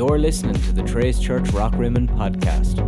You're 0.00 0.18
listening 0.18 0.54
to 0.54 0.72
the 0.72 0.82
Trace 0.82 1.18
Church 1.18 1.50
Rock 1.50 1.74
Rockrimmon 1.74 2.08
podcast. 2.16 2.80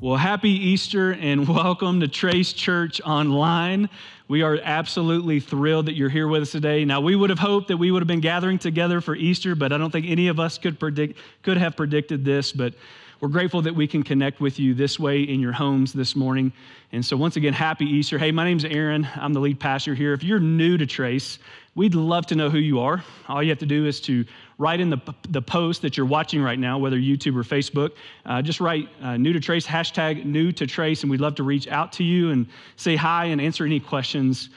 Well, 0.00 0.16
happy 0.16 0.48
Easter 0.48 1.12
and 1.12 1.46
welcome 1.54 2.00
to 2.00 2.08
Trace 2.08 2.54
Church 2.54 2.98
Online. 3.02 3.90
We 4.28 4.40
are 4.40 4.58
absolutely 4.62 5.40
thrilled 5.40 5.84
that 5.84 5.96
you're 5.96 6.08
here 6.08 6.28
with 6.28 6.40
us 6.40 6.52
today. 6.52 6.86
Now, 6.86 7.02
we 7.02 7.14
would 7.14 7.28
have 7.28 7.38
hoped 7.38 7.68
that 7.68 7.76
we 7.76 7.90
would 7.90 8.00
have 8.00 8.08
been 8.08 8.20
gathering 8.20 8.58
together 8.58 9.02
for 9.02 9.14
Easter, 9.14 9.54
but 9.54 9.70
I 9.70 9.76
don't 9.76 9.90
think 9.90 10.06
any 10.08 10.28
of 10.28 10.40
us 10.40 10.56
could 10.56 10.80
predict 10.80 11.18
could 11.42 11.58
have 11.58 11.76
predicted 11.76 12.24
this, 12.24 12.52
but 12.52 12.72
we're 13.20 13.28
grateful 13.28 13.60
that 13.62 13.74
we 13.74 13.86
can 13.86 14.02
connect 14.02 14.40
with 14.40 14.58
you 14.58 14.72
this 14.72 14.98
way 14.98 15.20
in 15.20 15.40
your 15.40 15.52
homes 15.52 15.92
this 15.92 16.16
morning. 16.16 16.52
And 16.92 17.04
so, 17.04 17.18
once 17.18 17.36
again, 17.36 17.52
happy 17.52 17.84
Easter. 17.84 18.18
Hey, 18.18 18.32
my 18.32 18.44
name's 18.44 18.64
Aaron. 18.64 19.06
I'm 19.14 19.34
the 19.34 19.40
lead 19.40 19.60
pastor 19.60 19.94
here. 19.94 20.14
If 20.14 20.22
you're 20.22 20.40
new 20.40 20.78
to 20.78 20.86
Trace, 20.86 21.38
we'd 21.74 21.94
love 21.94 22.24
to 22.26 22.34
know 22.34 22.48
who 22.48 22.58
you 22.58 22.80
are. 22.80 23.04
All 23.28 23.42
you 23.42 23.50
have 23.50 23.58
to 23.58 23.66
do 23.66 23.84
is 23.84 24.00
to 24.02 24.24
write 24.56 24.80
in 24.80 24.88
the, 24.88 24.98
the 25.28 25.42
post 25.42 25.82
that 25.82 25.98
you're 25.98 26.06
watching 26.06 26.40
right 26.40 26.58
now, 26.58 26.78
whether 26.78 26.96
YouTube 26.96 27.36
or 27.36 27.42
Facebook, 27.42 27.90
uh, 28.24 28.40
just 28.40 28.58
write 28.58 28.88
uh, 29.02 29.18
new 29.18 29.34
to 29.34 29.40
Trace, 29.40 29.66
hashtag 29.66 30.24
new 30.24 30.50
to 30.52 30.66
Trace, 30.66 31.02
and 31.02 31.10
we'd 31.10 31.20
love 31.20 31.34
to 31.34 31.42
reach 31.42 31.68
out 31.68 31.92
to 31.94 32.04
you 32.04 32.30
and 32.30 32.46
say 32.76 32.96
hi 32.96 33.26
and 33.26 33.38
answer 33.38 33.66
any 33.66 33.80
questions 33.80 34.48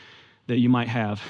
that 0.48 0.60
you 0.60 0.70
might 0.70 0.88
have. 0.88 1.22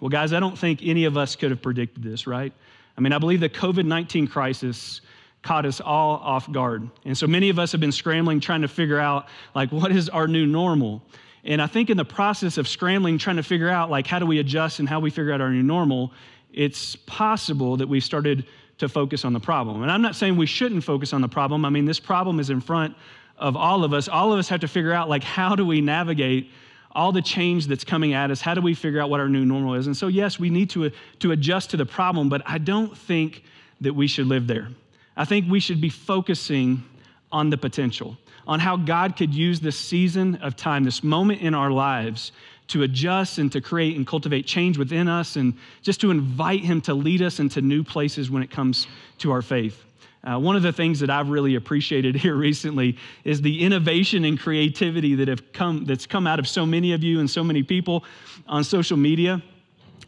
Well, 0.00 0.08
guys, 0.08 0.32
I 0.32 0.40
don't 0.40 0.58
think 0.58 0.80
any 0.82 1.04
of 1.04 1.16
us 1.16 1.36
could 1.36 1.50
have 1.50 1.62
predicted 1.62 2.02
this, 2.02 2.26
right? 2.26 2.52
I 2.98 3.00
mean, 3.00 3.12
I 3.12 3.18
believe 3.18 3.38
the 3.38 3.48
COVID 3.48 3.84
19 3.84 4.26
crisis 4.26 5.02
caught 5.42 5.64
us 5.64 5.80
all 5.80 6.16
off 6.18 6.50
guard. 6.52 6.88
And 7.04 7.16
so 7.16 7.26
many 7.26 7.48
of 7.48 7.58
us 7.58 7.72
have 7.72 7.80
been 7.80 7.92
scrambling 7.92 8.40
trying 8.40 8.62
to 8.62 8.68
figure 8.68 8.98
out 8.98 9.26
like 9.54 9.70
what 9.72 9.90
is 9.92 10.08
our 10.08 10.28
new 10.28 10.46
normal? 10.46 11.02
And 11.44 11.62
I 11.62 11.66
think 11.66 11.88
in 11.88 11.96
the 11.96 12.04
process 12.04 12.58
of 12.58 12.68
scrambling 12.68 13.16
trying 13.18 13.36
to 13.36 13.42
figure 13.42 13.68
out 13.68 13.90
like 13.90 14.06
how 14.06 14.18
do 14.18 14.26
we 14.26 14.38
adjust 14.38 14.78
and 14.78 14.88
how 14.88 15.00
we 15.00 15.10
figure 15.10 15.32
out 15.32 15.40
our 15.40 15.50
new 15.50 15.62
normal, 15.62 16.12
it's 16.52 16.96
possible 16.96 17.76
that 17.78 17.88
we 17.88 18.00
started 18.00 18.44
to 18.78 18.88
focus 18.88 19.24
on 19.24 19.32
the 19.32 19.40
problem. 19.40 19.82
And 19.82 19.90
I'm 19.90 20.02
not 20.02 20.16
saying 20.16 20.36
we 20.36 20.46
shouldn't 20.46 20.84
focus 20.84 21.12
on 21.12 21.20
the 21.20 21.28
problem. 21.28 21.64
I 21.64 21.70
mean, 21.70 21.84
this 21.84 22.00
problem 22.00 22.40
is 22.40 22.50
in 22.50 22.60
front 22.60 22.96
of 23.38 23.56
all 23.56 23.84
of 23.84 23.94
us. 23.94 24.08
All 24.08 24.32
of 24.32 24.38
us 24.38 24.48
have 24.48 24.60
to 24.60 24.68
figure 24.68 24.92
out 24.92 25.08
like 25.08 25.24
how 25.24 25.56
do 25.56 25.64
we 25.64 25.80
navigate 25.80 26.50
all 26.92 27.12
the 27.12 27.22
change 27.22 27.66
that's 27.66 27.84
coming 27.84 28.12
at 28.12 28.30
us? 28.30 28.40
How 28.40 28.54
do 28.54 28.60
we 28.60 28.74
figure 28.74 29.00
out 29.00 29.08
what 29.08 29.20
our 29.20 29.28
new 29.28 29.44
normal 29.44 29.74
is? 29.74 29.86
And 29.86 29.96
so 29.96 30.08
yes, 30.08 30.38
we 30.38 30.50
need 30.50 30.68
to 30.70 30.90
to 31.20 31.32
adjust 31.32 31.70
to 31.70 31.76
the 31.78 31.86
problem, 31.86 32.28
but 32.28 32.42
I 32.44 32.58
don't 32.58 32.96
think 32.96 33.44
that 33.80 33.94
we 33.94 34.06
should 34.06 34.26
live 34.26 34.46
there. 34.46 34.68
I 35.20 35.26
think 35.26 35.50
we 35.50 35.60
should 35.60 35.82
be 35.82 35.90
focusing 35.90 36.82
on 37.30 37.50
the 37.50 37.58
potential, 37.58 38.16
on 38.46 38.58
how 38.58 38.78
God 38.78 39.18
could 39.18 39.34
use 39.34 39.60
this 39.60 39.78
season 39.78 40.36
of 40.36 40.56
time, 40.56 40.82
this 40.82 41.04
moment 41.04 41.42
in 41.42 41.52
our 41.52 41.70
lives 41.70 42.32
to 42.68 42.84
adjust 42.84 43.36
and 43.36 43.52
to 43.52 43.60
create 43.60 43.98
and 43.98 44.06
cultivate 44.06 44.46
change 44.46 44.78
within 44.78 45.08
us 45.08 45.36
and 45.36 45.52
just 45.82 46.00
to 46.00 46.10
invite 46.10 46.60
Him 46.60 46.80
to 46.80 46.94
lead 46.94 47.20
us 47.20 47.38
into 47.38 47.60
new 47.60 47.84
places 47.84 48.30
when 48.30 48.42
it 48.42 48.50
comes 48.50 48.86
to 49.18 49.30
our 49.30 49.42
faith. 49.42 49.84
Uh, 50.24 50.38
one 50.38 50.56
of 50.56 50.62
the 50.62 50.72
things 50.72 51.00
that 51.00 51.10
I've 51.10 51.28
really 51.28 51.54
appreciated 51.54 52.14
here 52.24 52.34
recently 52.34 52.96
is 53.22 53.42
the 53.42 53.62
innovation 53.62 54.24
and 54.24 54.40
creativity 54.40 55.16
that 55.16 55.28
have 55.28 55.52
come, 55.52 55.84
that's 55.84 56.06
come 56.06 56.26
out 56.26 56.38
of 56.38 56.48
so 56.48 56.64
many 56.64 56.94
of 56.94 57.02
you 57.04 57.20
and 57.20 57.28
so 57.28 57.44
many 57.44 57.62
people 57.62 58.04
on 58.46 58.64
social 58.64 58.96
media. 58.96 59.42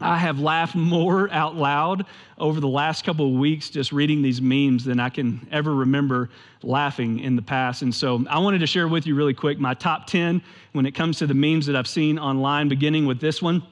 I 0.03 0.17
have 0.17 0.39
laughed 0.39 0.75
more 0.75 1.31
out 1.31 1.55
loud 1.55 2.05
over 2.37 2.59
the 2.59 2.67
last 2.67 3.05
couple 3.05 3.25
of 3.25 3.39
weeks 3.39 3.69
just 3.69 3.93
reading 3.93 4.21
these 4.21 4.41
memes 4.41 4.83
than 4.83 4.99
I 4.99 5.07
can 5.07 5.47
ever 5.49 5.73
remember 5.73 6.29
laughing 6.61 7.19
in 7.19 7.37
the 7.37 7.41
past. 7.41 7.83
And 7.83 7.95
so 7.95 8.25
I 8.29 8.39
wanted 8.39 8.59
to 8.59 8.67
share 8.67 8.89
with 8.89 9.07
you 9.07 9.15
really 9.15 9.33
quick 9.33 9.59
my 9.59 9.73
top 9.73 10.07
10 10.07 10.41
when 10.73 10.85
it 10.85 10.91
comes 10.91 11.19
to 11.19 11.27
the 11.27 11.33
memes 11.33 11.65
that 11.67 11.77
I've 11.77 11.87
seen 11.87 12.19
online, 12.19 12.67
beginning 12.67 13.05
with 13.05 13.21
this 13.21 13.41
one. 13.41 13.63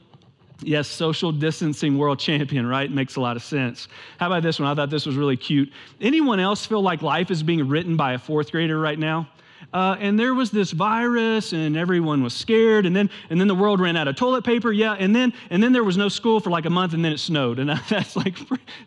Yes, 0.63 0.87
social 0.87 1.33
distancing 1.33 1.97
world 1.97 2.19
champion, 2.19 2.65
right? 2.65 2.89
Makes 2.89 3.17
a 3.17 3.19
lot 3.19 3.35
of 3.35 3.43
sense. 3.43 3.89
How 4.17 4.27
about 4.27 4.43
this 4.43 4.57
one? 4.57 4.69
I 4.69 4.75
thought 4.75 4.89
this 4.89 5.05
was 5.05 5.17
really 5.17 5.37
cute. 5.37 5.69
Anyone 5.99 6.39
else 6.39 6.65
feel 6.65 6.81
like 6.81 7.01
life 7.01 7.29
is 7.29 7.43
being 7.43 7.67
written 7.67 7.97
by 7.97 8.13
a 8.13 8.19
fourth 8.19 8.51
grader 8.51 8.79
right 8.79 8.99
now? 8.99 9.27
Uh, 9.73 9.95
and 9.99 10.19
there 10.19 10.33
was 10.33 10.51
this 10.51 10.71
virus 10.71 11.53
and 11.53 11.77
everyone 11.77 12.23
was 12.23 12.33
scared 12.33 12.85
and 12.85 12.95
then 12.95 13.09
and 13.29 13.39
then 13.39 13.47
the 13.47 13.55
world 13.55 13.79
ran 13.79 13.95
out 13.95 14.07
of 14.07 14.15
toilet 14.15 14.43
paper 14.43 14.71
yeah 14.71 14.93
and 14.93 15.15
then 15.15 15.33
and 15.49 15.61
then 15.61 15.73
there 15.73 15.83
was 15.83 15.97
no 15.97 16.09
school 16.09 16.39
for 16.39 16.49
like 16.49 16.65
a 16.65 16.69
month 16.69 16.93
and 16.93 17.03
then 17.03 17.11
it 17.11 17.19
snowed 17.19 17.59
and 17.59 17.69
that's 17.89 18.15
like 18.15 18.37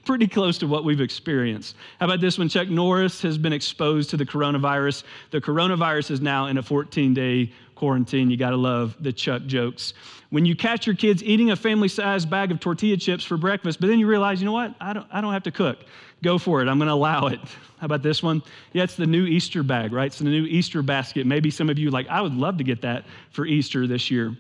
pretty 0.04 0.26
close 0.26 0.58
to 0.58 0.66
what 0.66 0.84
we've 0.84 1.00
experienced. 1.00 1.76
How 2.00 2.06
about 2.06 2.20
this 2.20 2.38
one? 2.38 2.48
Chuck 2.48 2.68
norris 2.68 3.22
has 3.22 3.38
been 3.38 3.52
exposed 3.52 4.10
to 4.10 4.16
the 4.16 4.26
coronavirus. 4.26 5.04
The 5.30 5.40
coronavirus 5.40 6.10
is 6.12 6.20
now 6.20 6.46
in 6.46 6.58
a 6.58 6.62
14 6.62 7.14
day 7.14 7.52
quarantine 7.74 8.30
you 8.30 8.36
got 8.36 8.50
to 8.50 8.56
love 8.56 8.96
the 9.00 9.12
chuck 9.12 9.44
jokes 9.46 9.94
when 10.30 10.44
you 10.44 10.54
catch 10.54 10.86
your 10.86 10.96
kids 10.96 11.22
eating 11.22 11.50
a 11.50 11.56
family 11.56 11.88
sized 11.88 12.30
bag 12.30 12.50
of 12.50 12.60
tortilla 12.60 12.96
chips 12.96 13.24
for 13.24 13.36
breakfast 13.36 13.80
but 13.80 13.88
then 13.88 13.98
you 13.98 14.06
realize 14.06 14.40
you 14.40 14.46
know 14.46 14.52
what 14.52 14.74
i 14.80 14.92
don't, 14.92 15.06
I 15.10 15.20
don't 15.20 15.32
have 15.32 15.42
to 15.44 15.50
cook 15.50 15.78
go 16.22 16.38
for 16.38 16.62
it 16.62 16.68
i'm 16.68 16.78
to 16.78 16.88
allow 16.88 17.26
it 17.26 17.40
how 17.84 17.86
about 17.86 18.02
this 18.02 18.22
one? 18.22 18.42
Yeah, 18.72 18.84
it's 18.84 18.94
the 18.94 19.06
new 19.06 19.26
Easter 19.26 19.62
bag, 19.62 19.92
right? 19.92 20.06
It's 20.06 20.18
the 20.18 20.24
new 20.24 20.46
Easter 20.46 20.80
basket. 20.80 21.26
Maybe 21.26 21.50
some 21.50 21.68
of 21.68 21.78
you 21.78 21.90
like, 21.90 22.08
I 22.08 22.22
would 22.22 22.34
love 22.34 22.56
to 22.56 22.64
get 22.64 22.80
that 22.80 23.04
for 23.30 23.44
Easter 23.44 23.86
this 23.86 24.10
year. 24.10 24.34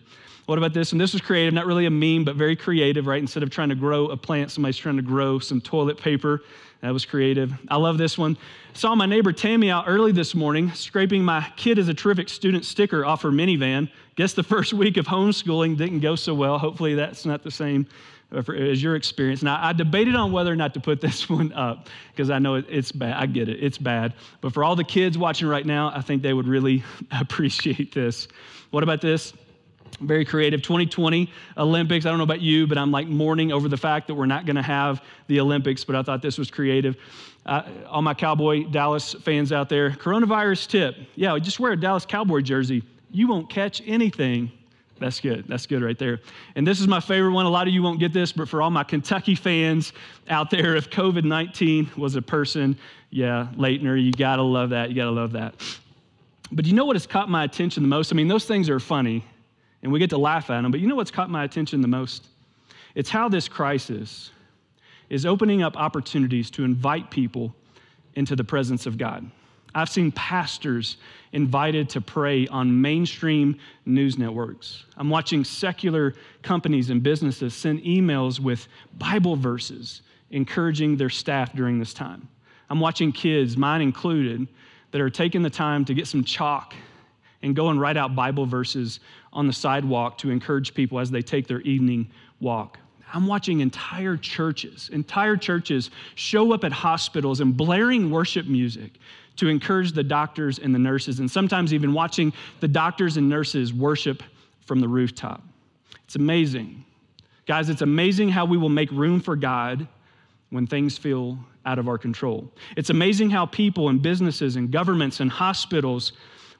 What 0.46 0.58
about 0.58 0.74
this 0.74 0.92
And 0.92 1.00
This 1.00 1.12
was 1.12 1.22
creative, 1.22 1.54
not 1.54 1.66
really 1.66 1.86
a 1.86 1.90
meme, 1.90 2.24
but 2.24 2.36
very 2.36 2.56
creative, 2.56 3.06
right? 3.06 3.20
Instead 3.20 3.42
of 3.42 3.50
trying 3.50 3.70
to 3.70 3.74
grow 3.74 4.06
a 4.06 4.16
plant, 4.16 4.50
somebody's 4.50 4.76
trying 4.76 4.96
to 4.96 5.02
grow 5.02 5.38
some 5.38 5.60
toilet 5.60 5.98
paper. 5.98 6.42
That 6.82 6.92
was 6.92 7.06
creative. 7.06 7.52
I 7.68 7.76
love 7.76 7.96
this 7.96 8.18
one. 8.18 8.36
Saw 8.74 8.94
my 8.94 9.06
neighbor 9.06 9.32
Tammy 9.32 9.70
out 9.70 9.84
early 9.86 10.12
this 10.12 10.34
morning 10.34 10.70
scraping 10.72 11.24
my 11.24 11.50
kid 11.56 11.78
is 11.78 11.88
a 11.88 11.94
terrific 11.94 12.28
student 12.28 12.66
sticker 12.66 13.06
off 13.06 13.22
her 13.22 13.30
minivan. 13.30 13.90
Guess 14.16 14.34
the 14.34 14.42
first 14.42 14.74
week 14.74 14.98
of 14.98 15.06
homeschooling 15.06 15.78
didn't 15.78 16.00
go 16.00 16.14
so 16.14 16.34
well. 16.34 16.58
Hopefully 16.58 16.94
that's 16.94 17.24
not 17.24 17.42
the 17.42 17.50
same 17.50 17.86
as 18.32 18.82
your 18.82 18.96
experience. 18.96 19.42
Now, 19.42 19.58
I 19.62 19.72
debated 19.72 20.14
on 20.14 20.30
whether 20.30 20.52
or 20.52 20.56
not 20.56 20.74
to 20.74 20.80
put 20.80 21.00
this 21.00 21.30
one 21.30 21.54
up 21.54 21.88
because 22.10 22.28
I 22.28 22.38
know 22.38 22.56
it's 22.56 22.92
bad. 22.92 23.14
I 23.16 23.24
get 23.24 23.48
it, 23.48 23.62
it's 23.62 23.78
bad. 23.78 24.12
But 24.42 24.52
for 24.52 24.62
all 24.62 24.76
the 24.76 24.84
kids 24.84 25.16
watching 25.16 25.48
right 25.48 25.64
now, 25.64 25.90
I 25.94 26.02
think 26.02 26.22
they 26.22 26.34
would 26.34 26.48
really 26.48 26.84
appreciate 27.18 27.94
this. 27.94 28.28
What 28.70 28.82
about 28.82 29.00
this? 29.00 29.32
Very 30.00 30.24
creative. 30.24 30.62
2020 30.62 31.30
Olympics. 31.56 32.06
I 32.06 32.10
don't 32.10 32.18
know 32.18 32.24
about 32.24 32.40
you, 32.40 32.66
but 32.66 32.78
I'm 32.78 32.90
like 32.90 33.06
mourning 33.06 33.52
over 33.52 33.68
the 33.68 33.76
fact 33.76 34.06
that 34.08 34.14
we're 34.14 34.26
not 34.26 34.46
going 34.46 34.56
to 34.56 34.62
have 34.62 35.02
the 35.26 35.40
Olympics, 35.40 35.84
but 35.84 35.96
I 35.96 36.02
thought 36.02 36.22
this 36.22 36.38
was 36.38 36.50
creative. 36.50 36.96
Uh, 37.46 37.62
all 37.86 38.02
my 38.02 38.14
Cowboy 38.14 38.64
Dallas 38.64 39.14
fans 39.14 39.52
out 39.52 39.68
there, 39.68 39.90
coronavirus 39.90 40.66
tip. 40.68 40.96
Yeah, 41.14 41.38
just 41.38 41.60
wear 41.60 41.72
a 41.72 41.76
Dallas 41.76 42.06
Cowboy 42.06 42.40
jersey. 42.40 42.82
You 43.10 43.28
won't 43.28 43.48
catch 43.50 43.82
anything 43.86 44.50
that's 44.98 45.20
good. 45.20 45.44
That's 45.48 45.66
good 45.66 45.82
right 45.82 45.98
there. 45.98 46.20
And 46.54 46.66
this 46.66 46.80
is 46.80 46.86
my 46.86 47.00
favorite 47.00 47.32
one. 47.32 47.46
A 47.46 47.50
lot 47.50 47.66
of 47.66 47.74
you 47.74 47.82
won't 47.82 47.98
get 47.98 48.12
this, 48.12 48.32
but 48.32 48.48
for 48.48 48.62
all 48.62 48.70
my 48.70 48.84
Kentucky 48.84 49.34
fans 49.34 49.92
out 50.28 50.50
there, 50.50 50.76
if 50.76 50.88
COVID 50.90 51.24
19 51.24 51.90
was 51.96 52.16
a 52.16 52.22
person, 52.22 52.78
yeah, 53.10 53.48
Laettner, 53.56 54.02
you 54.02 54.12
got 54.12 54.36
to 54.36 54.42
love 54.42 54.70
that. 54.70 54.90
You 54.90 54.96
got 54.96 55.06
to 55.06 55.10
love 55.10 55.32
that. 55.32 55.54
But 56.52 56.66
you 56.66 56.74
know 56.74 56.84
what 56.84 56.96
has 56.96 57.06
caught 57.06 57.28
my 57.28 57.44
attention 57.44 57.82
the 57.82 57.88
most? 57.88 58.12
I 58.12 58.14
mean, 58.14 58.28
those 58.28 58.44
things 58.44 58.68
are 58.68 58.78
funny 58.78 59.24
and 59.84 59.92
we 59.92 59.98
get 59.98 60.10
to 60.10 60.18
laugh 60.18 60.50
at 60.50 60.62
them, 60.62 60.70
but 60.70 60.80
you 60.80 60.88
know 60.88 60.96
what's 60.96 61.10
caught 61.10 61.30
my 61.30 61.44
attention 61.44 61.82
the 61.82 61.86
most? 61.86 62.26
It's 62.94 63.10
how 63.10 63.28
this 63.28 63.48
crisis 63.48 64.30
is 65.10 65.26
opening 65.26 65.62
up 65.62 65.76
opportunities 65.76 66.50
to 66.52 66.64
invite 66.64 67.10
people 67.10 67.54
into 68.14 68.34
the 68.34 68.42
presence 68.42 68.86
of 68.86 68.96
God. 68.96 69.30
I've 69.74 69.90
seen 69.90 70.10
pastors 70.12 70.96
invited 71.32 71.90
to 71.90 72.00
pray 72.00 72.46
on 72.46 72.80
mainstream 72.80 73.58
news 73.84 74.16
networks. 74.16 74.84
I'm 74.96 75.10
watching 75.10 75.44
secular 75.44 76.14
companies 76.42 76.90
and 76.90 77.02
businesses 77.02 77.54
send 77.54 77.82
emails 77.82 78.40
with 78.40 78.68
Bible 78.98 79.36
verses 79.36 80.00
encouraging 80.30 80.96
their 80.96 81.10
staff 81.10 81.52
during 81.52 81.78
this 81.78 81.92
time. 81.92 82.26
I'm 82.70 82.80
watching 82.80 83.12
kids, 83.12 83.56
mine 83.56 83.82
included, 83.82 84.48
that 84.92 85.00
are 85.00 85.10
taking 85.10 85.42
the 85.42 85.50
time 85.50 85.84
to 85.84 85.92
get 85.92 86.06
some 86.06 86.24
chalk 86.24 86.74
and 87.42 87.54
go 87.54 87.68
and 87.68 87.78
write 87.78 87.98
out 87.98 88.16
Bible 88.16 88.46
verses 88.46 89.00
on 89.34 89.46
the 89.46 89.52
sidewalk 89.52 90.18
to 90.18 90.30
encourage 90.30 90.74
people 90.74 90.98
as 90.98 91.10
they 91.10 91.22
take 91.22 91.46
their 91.46 91.60
evening 91.62 92.08
walk. 92.40 92.78
I'm 93.12 93.26
watching 93.26 93.60
entire 93.60 94.16
churches, 94.16 94.90
entire 94.92 95.36
churches 95.36 95.90
show 96.14 96.52
up 96.52 96.64
at 96.64 96.72
hospitals 96.72 97.40
and 97.40 97.56
blaring 97.56 98.10
worship 98.10 98.46
music 98.46 98.92
to 99.36 99.48
encourage 99.48 99.92
the 99.92 100.02
doctors 100.02 100.58
and 100.58 100.74
the 100.74 100.78
nurses, 100.78 101.20
and 101.20 101.30
sometimes 101.30 101.74
even 101.74 101.92
watching 101.92 102.32
the 102.60 102.68
doctors 102.68 103.16
and 103.16 103.28
nurses 103.28 103.72
worship 103.72 104.22
from 104.62 104.80
the 104.80 104.88
rooftop. 104.88 105.42
It's 106.04 106.16
amazing. 106.16 106.84
Guys, 107.46 107.68
it's 107.68 107.82
amazing 107.82 108.30
how 108.30 108.44
we 108.44 108.56
will 108.56 108.68
make 108.68 108.90
room 108.90 109.20
for 109.20 109.36
God 109.36 109.86
when 110.50 110.66
things 110.66 110.96
feel 110.96 111.38
out 111.66 111.78
of 111.78 111.88
our 111.88 111.98
control. 111.98 112.50
It's 112.76 112.90
amazing 112.90 113.30
how 113.30 113.46
people 113.46 113.88
and 113.88 114.00
businesses 114.00 114.56
and 114.56 114.70
governments 114.70 115.20
and 115.20 115.30
hospitals 115.30 116.12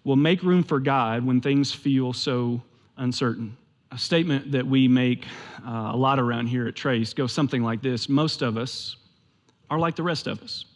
will 0.05 0.17
make 0.17 0.43
room 0.43 0.63
for 0.63 0.79
God 0.79 1.25
when 1.25 1.41
things 1.41 1.73
feel 1.73 2.13
so 2.13 2.63
uncertain. 2.97 3.57
A 3.91 3.99
statement 3.99 4.53
that 4.53 4.67
we 4.67 4.87
make 4.87 5.25
uh, 5.67 5.91
a 5.93 5.97
lot 5.97 6.19
around 6.19 6.47
here 6.47 6.67
at 6.67 6.75
Trace 6.75 7.15
goes 7.15 7.33
something 7.33 7.63
like 7.63 7.81
this 7.81 8.09
Most 8.09 8.43
of 8.43 8.57
us 8.57 8.97
are 9.71 9.79
like 9.79 9.97
the 9.97 10.03
rest 10.03 10.27
of 10.27 10.43
us. 10.43 10.67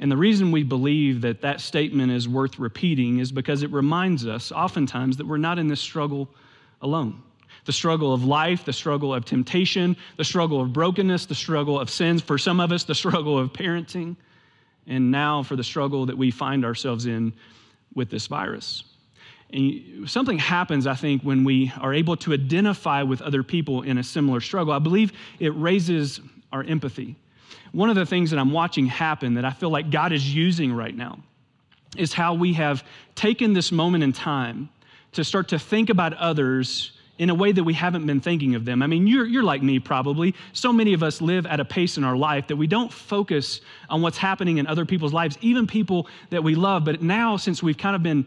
And 0.00 0.10
the 0.10 0.16
reason 0.16 0.52
we 0.52 0.62
believe 0.62 1.20
that 1.22 1.40
that 1.40 1.60
statement 1.60 2.12
is 2.12 2.28
worth 2.28 2.58
repeating 2.58 3.18
is 3.18 3.32
because 3.32 3.62
it 3.62 3.70
reminds 3.72 4.26
us 4.26 4.52
oftentimes 4.52 5.16
that 5.16 5.26
we're 5.26 5.38
not 5.38 5.58
in 5.58 5.68
this 5.68 5.80
struggle 5.80 6.28
alone. 6.82 7.22
the 7.64 7.72
struggle 7.72 8.14
of 8.14 8.24
life, 8.24 8.64
the 8.64 8.72
struggle 8.72 9.12
of 9.12 9.24
temptation, 9.24 9.94
the 10.16 10.24
struggle 10.24 10.60
of 10.60 10.72
brokenness, 10.72 11.26
the 11.26 11.34
struggle 11.34 11.78
of 11.78 11.90
sins. 11.90 12.22
For 12.22 12.38
some 12.38 12.60
of 12.60 12.72
us, 12.72 12.84
the 12.84 12.94
struggle 13.04 13.38
of 13.38 13.52
parenting. 13.52 14.16
And 14.86 15.10
now 15.10 15.42
for 15.42 15.54
the 15.54 15.64
struggle 15.64 16.06
that 16.06 16.16
we 16.16 16.30
find 16.30 16.64
ourselves 16.64 17.06
in 17.06 17.32
with 17.94 18.10
this 18.10 18.26
virus. 18.26 18.84
And 19.50 20.08
something 20.08 20.38
happens, 20.38 20.86
I 20.86 20.94
think, 20.94 21.22
when 21.22 21.44
we 21.44 21.72
are 21.80 21.94
able 21.94 22.16
to 22.18 22.32
identify 22.32 23.02
with 23.02 23.22
other 23.22 23.42
people 23.42 23.82
in 23.82 23.98
a 23.98 24.04
similar 24.04 24.40
struggle. 24.40 24.72
I 24.72 24.78
believe 24.78 25.12
it 25.38 25.48
raises 25.50 26.20
our 26.52 26.62
empathy. 26.64 27.16
One 27.72 27.90
of 27.90 27.96
the 27.96 28.06
things 28.06 28.30
that 28.30 28.38
I'm 28.38 28.52
watching 28.52 28.86
happen 28.86 29.34
that 29.34 29.44
I 29.44 29.50
feel 29.50 29.70
like 29.70 29.90
God 29.90 30.12
is 30.12 30.34
using 30.34 30.72
right 30.72 30.94
now 30.94 31.18
is 31.96 32.12
how 32.12 32.34
we 32.34 32.52
have 32.54 32.84
taken 33.14 33.52
this 33.54 33.72
moment 33.72 34.04
in 34.04 34.12
time 34.12 34.68
to 35.12 35.24
start 35.24 35.48
to 35.48 35.58
think 35.58 35.88
about 35.88 36.12
others 36.14 36.92
in 37.18 37.30
a 37.30 37.34
way 37.34 37.52
that 37.52 37.64
we 37.64 37.74
haven't 37.74 38.06
been 38.06 38.20
thinking 38.20 38.54
of 38.54 38.64
them. 38.64 38.82
I 38.82 38.86
mean, 38.86 39.06
you're, 39.06 39.26
you're 39.26 39.42
like 39.42 39.62
me 39.62 39.78
probably. 39.78 40.34
So 40.52 40.72
many 40.72 40.94
of 40.94 41.02
us 41.02 41.20
live 41.20 41.46
at 41.46 41.60
a 41.60 41.64
pace 41.64 41.96
in 41.96 42.04
our 42.04 42.16
life 42.16 42.46
that 42.46 42.56
we 42.56 42.66
don't 42.66 42.92
focus 42.92 43.60
on 43.90 44.02
what's 44.02 44.18
happening 44.18 44.58
in 44.58 44.66
other 44.66 44.86
people's 44.86 45.12
lives, 45.12 45.36
even 45.40 45.66
people 45.66 46.06
that 46.30 46.42
we 46.42 46.54
love. 46.54 46.84
But 46.84 47.02
now, 47.02 47.36
since 47.36 47.62
we've 47.62 47.78
kind 47.78 47.96
of 47.96 48.02
been 48.02 48.26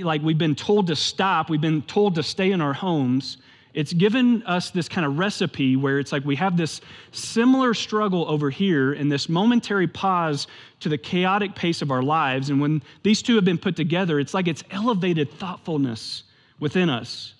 like 0.00 0.22
we've 0.22 0.38
been 0.38 0.54
told 0.54 0.86
to 0.86 0.96
stop, 0.96 1.50
we've 1.50 1.60
been 1.60 1.82
told 1.82 2.14
to 2.14 2.22
stay 2.22 2.50
in 2.52 2.60
our 2.60 2.72
homes, 2.72 3.36
it's 3.74 3.92
given 3.92 4.42
us 4.44 4.70
this 4.70 4.88
kind 4.88 5.04
of 5.04 5.18
recipe 5.18 5.76
where 5.76 5.98
it's 5.98 6.12
like 6.12 6.24
we 6.24 6.36
have 6.36 6.56
this 6.56 6.80
similar 7.10 7.74
struggle 7.74 8.24
over 8.28 8.48
here 8.48 8.92
and 8.92 9.10
this 9.10 9.28
momentary 9.28 9.88
pause 9.88 10.46
to 10.80 10.88
the 10.88 10.96
chaotic 10.96 11.54
pace 11.56 11.82
of 11.82 11.90
our 11.90 12.02
lives. 12.02 12.50
And 12.50 12.60
when 12.60 12.82
these 13.02 13.20
two 13.20 13.34
have 13.34 13.44
been 13.44 13.58
put 13.58 13.74
together, 13.74 14.20
it's 14.20 14.32
like 14.32 14.46
it's 14.46 14.62
elevated 14.70 15.30
thoughtfulness 15.32 16.22
within 16.60 16.88
us. 16.88 17.34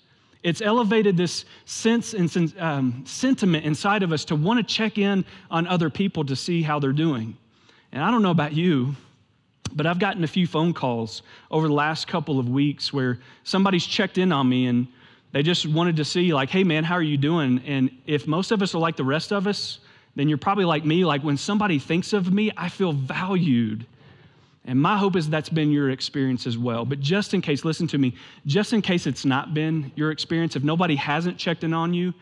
It's 0.45 0.61
elevated 0.61 1.17
this 1.17 1.43
sense 1.65 2.13
and 2.13 2.53
um, 2.59 3.03
sentiment 3.07 3.65
inside 3.65 4.03
of 4.03 4.11
us 4.11 4.23
to 4.25 4.35
want 4.35 4.59
to 4.59 4.75
check 4.75 4.99
in 4.99 5.25
on 5.49 5.65
other 5.65 5.89
people 5.89 6.23
to 6.25 6.35
see 6.35 6.61
how 6.61 6.77
they're 6.77 6.93
doing. 6.93 7.35
And 7.91 8.03
I 8.03 8.11
don't 8.11 8.21
know 8.21 8.29
about 8.29 8.53
you, 8.53 8.95
but 9.73 9.87
I've 9.87 9.97
gotten 9.97 10.23
a 10.23 10.27
few 10.27 10.45
phone 10.45 10.71
calls 10.71 11.23
over 11.49 11.67
the 11.67 11.73
last 11.73 12.07
couple 12.07 12.37
of 12.37 12.47
weeks 12.47 12.93
where 12.93 13.17
somebody's 13.43 13.87
checked 13.87 14.19
in 14.19 14.31
on 14.31 14.47
me 14.47 14.67
and 14.67 14.87
they 15.31 15.41
just 15.41 15.65
wanted 15.65 15.95
to 15.95 16.05
see, 16.05 16.31
like, 16.31 16.51
hey, 16.51 16.63
man, 16.63 16.83
how 16.83 16.93
are 16.93 17.01
you 17.01 17.17
doing? 17.17 17.59
And 17.65 17.89
if 18.05 18.27
most 18.27 18.51
of 18.51 18.61
us 18.61 18.75
are 18.75 18.79
like 18.79 18.97
the 18.97 19.03
rest 19.03 19.33
of 19.33 19.47
us, 19.47 19.79
then 20.15 20.29
you're 20.29 20.37
probably 20.37 20.65
like 20.65 20.85
me. 20.85 21.05
Like, 21.05 21.23
when 21.23 21.37
somebody 21.37 21.79
thinks 21.79 22.13
of 22.13 22.31
me, 22.31 22.51
I 22.55 22.69
feel 22.69 22.93
valued. 22.93 23.87
And 24.67 24.81
my 24.81 24.97
hope 24.97 25.15
is 25.15 25.29
that's 25.29 25.49
been 25.49 25.71
your 25.71 25.91
experience 25.91 26.47
as 26.47 26.57
well. 26.57 26.85
But 26.85 26.99
just 26.99 27.33
in 27.33 27.41
case, 27.41 27.63
listen 27.63 27.87
to 27.87 27.97
me, 27.97 28.15
just 28.45 28.73
in 28.73 28.81
case 28.81 29.05
it's 29.05 29.23
not 29.23 29.53
been 29.53 29.91
your 29.95 30.11
experience, 30.11 30.55
if 30.55 30.63
nobody 30.63 30.95
hasn't 30.95 31.37
checked 31.37 31.63
in 31.63 31.73
on 31.73 31.93
you, 31.93 32.13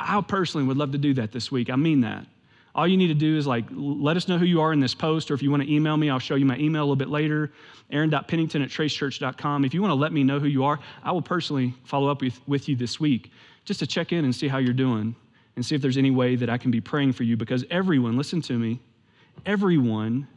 I 0.00 0.20
personally 0.22 0.66
would 0.66 0.78
love 0.78 0.92
to 0.92 0.98
do 0.98 1.12
that 1.14 1.32
this 1.32 1.52
week. 1.52 1.68
I 1.68 1.76
mean 1.76 2.00
that. 2.00 2.26
All 2.74 2.86
you 2.86 2.96
need 2.96 3.08
to 3.08 3.14
do 3.14 3.36
is 3.36 3.46
like 3.46 3.64
let 3.70 4.16
us 4.16 4.28
know 4.28 4.38
who 4.38 4.44
you 4.44 4.60
are 4.60 4.72
in 4.72 4.80
this 4.80 4.94
post, 4.94 5.30
or 5.30 5.34
if 5.34 5.42
you 5.42 5.50
want 5.50 5.62
to 5.62 5.72
email 5.72 5.96
me, 5.96 6.10
I'll 6.10 6.18
show 6.18 6.34
you 6.34 6.44
my 6.44 6.58
email 6.58 6.82
a 6.82 6.84
little 6.84 6.96
bit 6.96 7.08
later, 7.08 7.52
aaron.pennington 7.90 8.62
at 8.62 8.68
tracechurch.com. 8.68 9.64
If 9.64 9.72
you 9.72 9.80
want 9.80 9.90
to 9.92 9.96
let 9.96 10.12
me 10.12 10.22
know 10.24 10.38
who 10.38 10.46
you 10.46 10.64
are, 10.64 10.78
I 11.02 11.12
will 11.12 11.22
personally 11.22 11.74
follow 11.84 12.08
up 12.10 12.20
with, 12.20 12.38
with 12.46 12.68
you 12.68 12.76
this 12.76 13.00
week 13.00 13.32
just 13.64 13.80
to 13.80 13.86
check 13.86 14.12
in 14.12 14.24
and 14.24 14.34
see 14.34 14.48
how 14.48 14.58
you're 14.58 14.74
doing 14.74 15.14
and 15.56 15.64
see 15.64 15.74
if 15.74 15.82
there's 15.82 15.96
any 15.96 16.10
way 16.10 16.36
that 16.36 16.50
I 16.50 16.58
can 16.58 16.70
be 16.70 16.80
praying 16.80 17.12
for 17.12 17.22
you 17.22 17.36
because 17.36 17.64
everyone, 17.70 18.16
listen 18.16 18.42
to 18.42 18.58
me, 18.58 18.80
everyone 19.46 20.28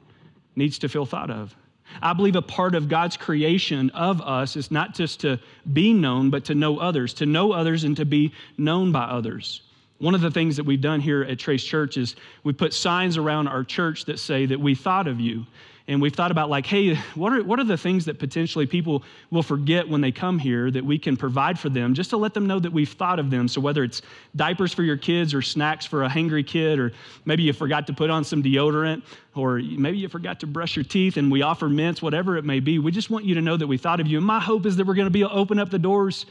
needs 0.60 0.78
to 0.80 0.90
feel 0.90 1.08
thought 1.08 1.32
of. 1.32 1.56
I 2.04 2.14
believe 2.14 2.36
a 2.36 2.42
part 2.44 2.76
of 2.76 2.88
God's 2.88 3.18
creation 3.18 3.90
of 3.92 4.22
us 4.22 4.56
is 4.56 4.70
not 4.70 4.94
just 4.94 5.22
to 5.22 5.40
be 5.74 5.92
known, 5.92 6.30
but 6.30 6.46
to 6.46 6.54
know 6.54 6.78
others, 6.78 7.16
to 7.16 7.26
know 7.26 7.52
others 7.52 7.84
and 7.84 7.98
to 7.98 8.06
be 8.06 8.34
known 8.58 8.92
by 8.92 9.06
others. 9.06 9.64
One 9.98 10.14
of 10.14 10.22
the 10.22 10.32
things 10.32 10.56
that 10.58 10.66
we've 10.66 10.80
done 10.80 11.02
here 11.02 11.24
at 11.24 11.40
Trace 11.40 11.64
Church 11.64 11.98
is 11.98 12.16
we 12.44 12.54
put 12.54 12.74
signs 12.74 13.18
around 13.18 13.48
our 13.48 13.64
church 13.64 14.06
that 14.06 14.20
say 14.20 14.46
that 14.46 14.60
we 14.60 14.76
thought 14.76 15.08
of 15.08 15.20
you. 15.20 15.46
And 15.90 16.00
we've 16.00 16.14
thought 16.14 16.30
about, 16.30 16.52
like, 16.52 16.68
hey, 16.68 16.94
what 17.16 17.34
are, 17.34 17.44
what 17.44 17.60
are 17.60 17.64
the 17.64 17.76
things 17.76 18.06
that 18.06 18.20
potentially 18.20 18.68
people 18.68 19.04
will 19.32 19.42
forget 19.42 19.90
when 19.90 20.02
they 20.02 20.12
come 20.12 20.38
here 20.38 20.70
that 20.70 20.86
we 20.86 21.00
can 21.00 21.18
provide 21.18 21.58
for 21.58 21.70
them 21.70 21.96
just 21.96 22.12
to 22.12 22.18
let 22.18 22.36
them 22.36 22.46
know 22.46 22.60
that 22.60 22.72
we've 22.72 22.92
thought 22.92 23.18
of 23.18 23.32
them? 23.32 23.48
So, 23.48 23.60
whether 23.60 23.84
it's 23.84 24.04
diapers 24.36 24.72
for 24.72 24.84
your 24.84 24.98
kids 24.98 25.34
or 25.34 25.42
snacks 25.42 25.88
for 25.88 26.04
a 26.04 26.08
hangry 26.08 26.46
kid, 26.46 26.78
or 26.78 26.94
maybe 27.26 27.42
you 27.42 27.54
forgot 27.54 27.88
to 27.88 27.94
put 27.94 28.12
on 28.12 28.24
some 28.24 28.44
deodorant, 28.44 29.02
or 29.34 29.58
maybe 29.58 29.98
you 29.98 30.08
forgot 30.08 30.40
to 30.42 30.48
brush 30.48 30.76
your 30.76 30.86
teeth 30.86 31.18
and 31.18 31.32
we 31.32 31.42
offer 31.42 31.68
mints, 31.68 32.04
whatever 32.04 32.38
it 32.38 32.46
may 32.46 32.60
be, 32.60 32.78
we 32.78 32.92
just 32.92 33.10
want 33.10 33.26
you 33.26 33.34
to 33.34 33.42
know 33.42 33.58
that 33.58 33.66
we 33.66 33.76
thought 33.76 34.00
of 34.00 34.06
you. 34.06 34.20
And 34.20 34.28
my 34.28 34.40
hope 34.40 34.68
is 34.68 34.76
that 34.78 34.86
we're 34.86 34.94
going 34.94 35.08
to 35.08 35.12
be 35.12 35.22
able 35.22 35.32
to 35.32 35.38
open 35.38 35.58
up 35.58 35.72
the 35.72 35.80
doors 35.80 36.28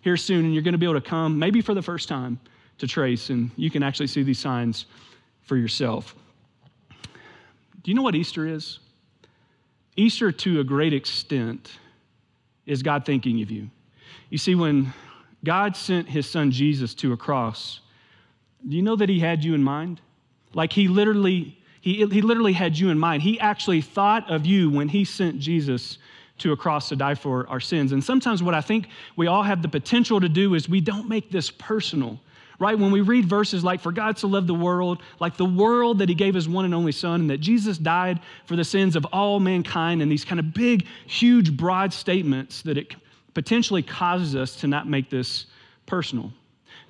here 0.00 0.16
soon 0.16 0.46
and 0.46 0.54
you're 0.54 0.62
going 0.62 0.72
to 0.72 0.78
be 0.78 0.86
able 0.86 0.98
to 0.98 1.06
come, 1.06 1.38
maybe 1.38 1.60
for 1.60 1.74
the 1.74 1.82
first 1.82 2.08
time 2.08 2.40
to 2.78 2.86
trace, 2.86 3.28
and 3.28 3.50
you 3.56 3.70
can 3.70 3.82
actually 3.82 4.06
see 4.06 4.22
these 4.22 4.38
signs 4.38 4.86
for 5.42 5.58
yourself. 5.58 6.14
Do 7.82 7.90
you 7.90 7.94
know 7.94 8.02
what 8.02 8.14
Easter 8.14 8.46
is? 8.46 8.78
Easter, 9.96 10.32
to 10.32 10.60
a 10.60 10.64
great 10.64 10.92
extent, 10.92 11.72
is 12.66 12.82
God 12.82 13.04
thinking 13.04 13.42
of 13.42 13.50
you. 13.50 13.68
You 14.30 14.38
see, 14.38 14.54
when 14.54 14.92
God 15.44 15.76
sent 15.76 16.08
his 16.08 16.28
son 16.28 16.50
Jesus 16.50 16.94
to 16.94 17.12
a 17.12 17.16
cross, 17.16 17.80
do 18.66 18.76
you 18.76 18.82
know 18.82 18.96
that 18.96 19.08
he 19.08 19.18
had 19.18 19.44
you 19.44 19.54
in 19.54 19.62
mind? 19.62 20.00
Like 20.54 20.72
he 20.72 20.88
literally, 20.88 21.58
he, 21.80 22.06
he 22.06 22.22
literally 22.22 22.52
had 22.52 22.78
you 22.78 22.90
in 22.90 22.98
mind. 22.98 23.22
He 23.22 23.38
actually 23.40 23.80
thought 23.80 24.30
of 24.30 24.46
you 24.46 24.70
when 24.70 24.88
he 24.88 25.04
sent 25.04 25.40
Jesus 25.40 25.98
to 26.38 26.52
a 26.52 26.56
cross 26.56 26.88
to 26.88 26.96
die 26.96 27.14
for 27.14 27.48
our 27.48 27.60
sins. 27.60 27.92
And 27.92 28.02
sometimes 28.02 28.42
what 28.42 28.54
I 28.54 28.60
think 28.60 28.88
we 29.16 29.26
all 29.26 29.42
have 29.42 29.62
the 29.62 29.68
potential 29.68 30.20
to 30.20 30.28
do 30.28 30.54
is 30.54 30.68
we 30.68 30.80
don't 30.80 31.08
make 31.08 31.30
this 31.30 31.50
personal 31.50 32.18
right? 32.62 32.78
When 32.78 32.92
we 32.92 33.00
read 33.00 33.26
verses 33.26 33.64
like, 33.64 33.80
For 33.80 33.90
God 33.90 34.16
so 34.16 34.28
loved 34.28 34.46
the 34.46 34.54
world, 34.54 35.02
like 35.18 35.36
the 35.36 35.44
world 35.44 35.98
that 35.98 36.08
He 36.08 36.14
gave 36.14 36.32
His 36.32 36.48
one 36.48 36.64
and 36.64 36.72
only 36.72 36.92
Son, 36.92 37.22
and 37.22 37.30
that 37.30 37.38
Jesus 37.38 37.76
died 37.76 38.20
for 38.46 38.54
the 38.54 38.64
sins 38.64 38.94
of 38.94 39.04
all 39.06 39.40
mankind, 39.40 40.00
and 40.00 40.10
these 40.10 40.24
kind 40.24 40.38
of 40.38 40.54
big, 40.54 40.86
huge, 41.06 41.56
broad 41.56 41.92
statements 41.92 42.62
that 42.62 42.78
it 42.78 42.94
potentially 43.34 43.82
causes 43.82 44.36
us 44.36 44.54
to 44.60 44.68
not 44.68 44.88
make 44.88 45.10
this 45.10 45.46
personal, 45.86 46.32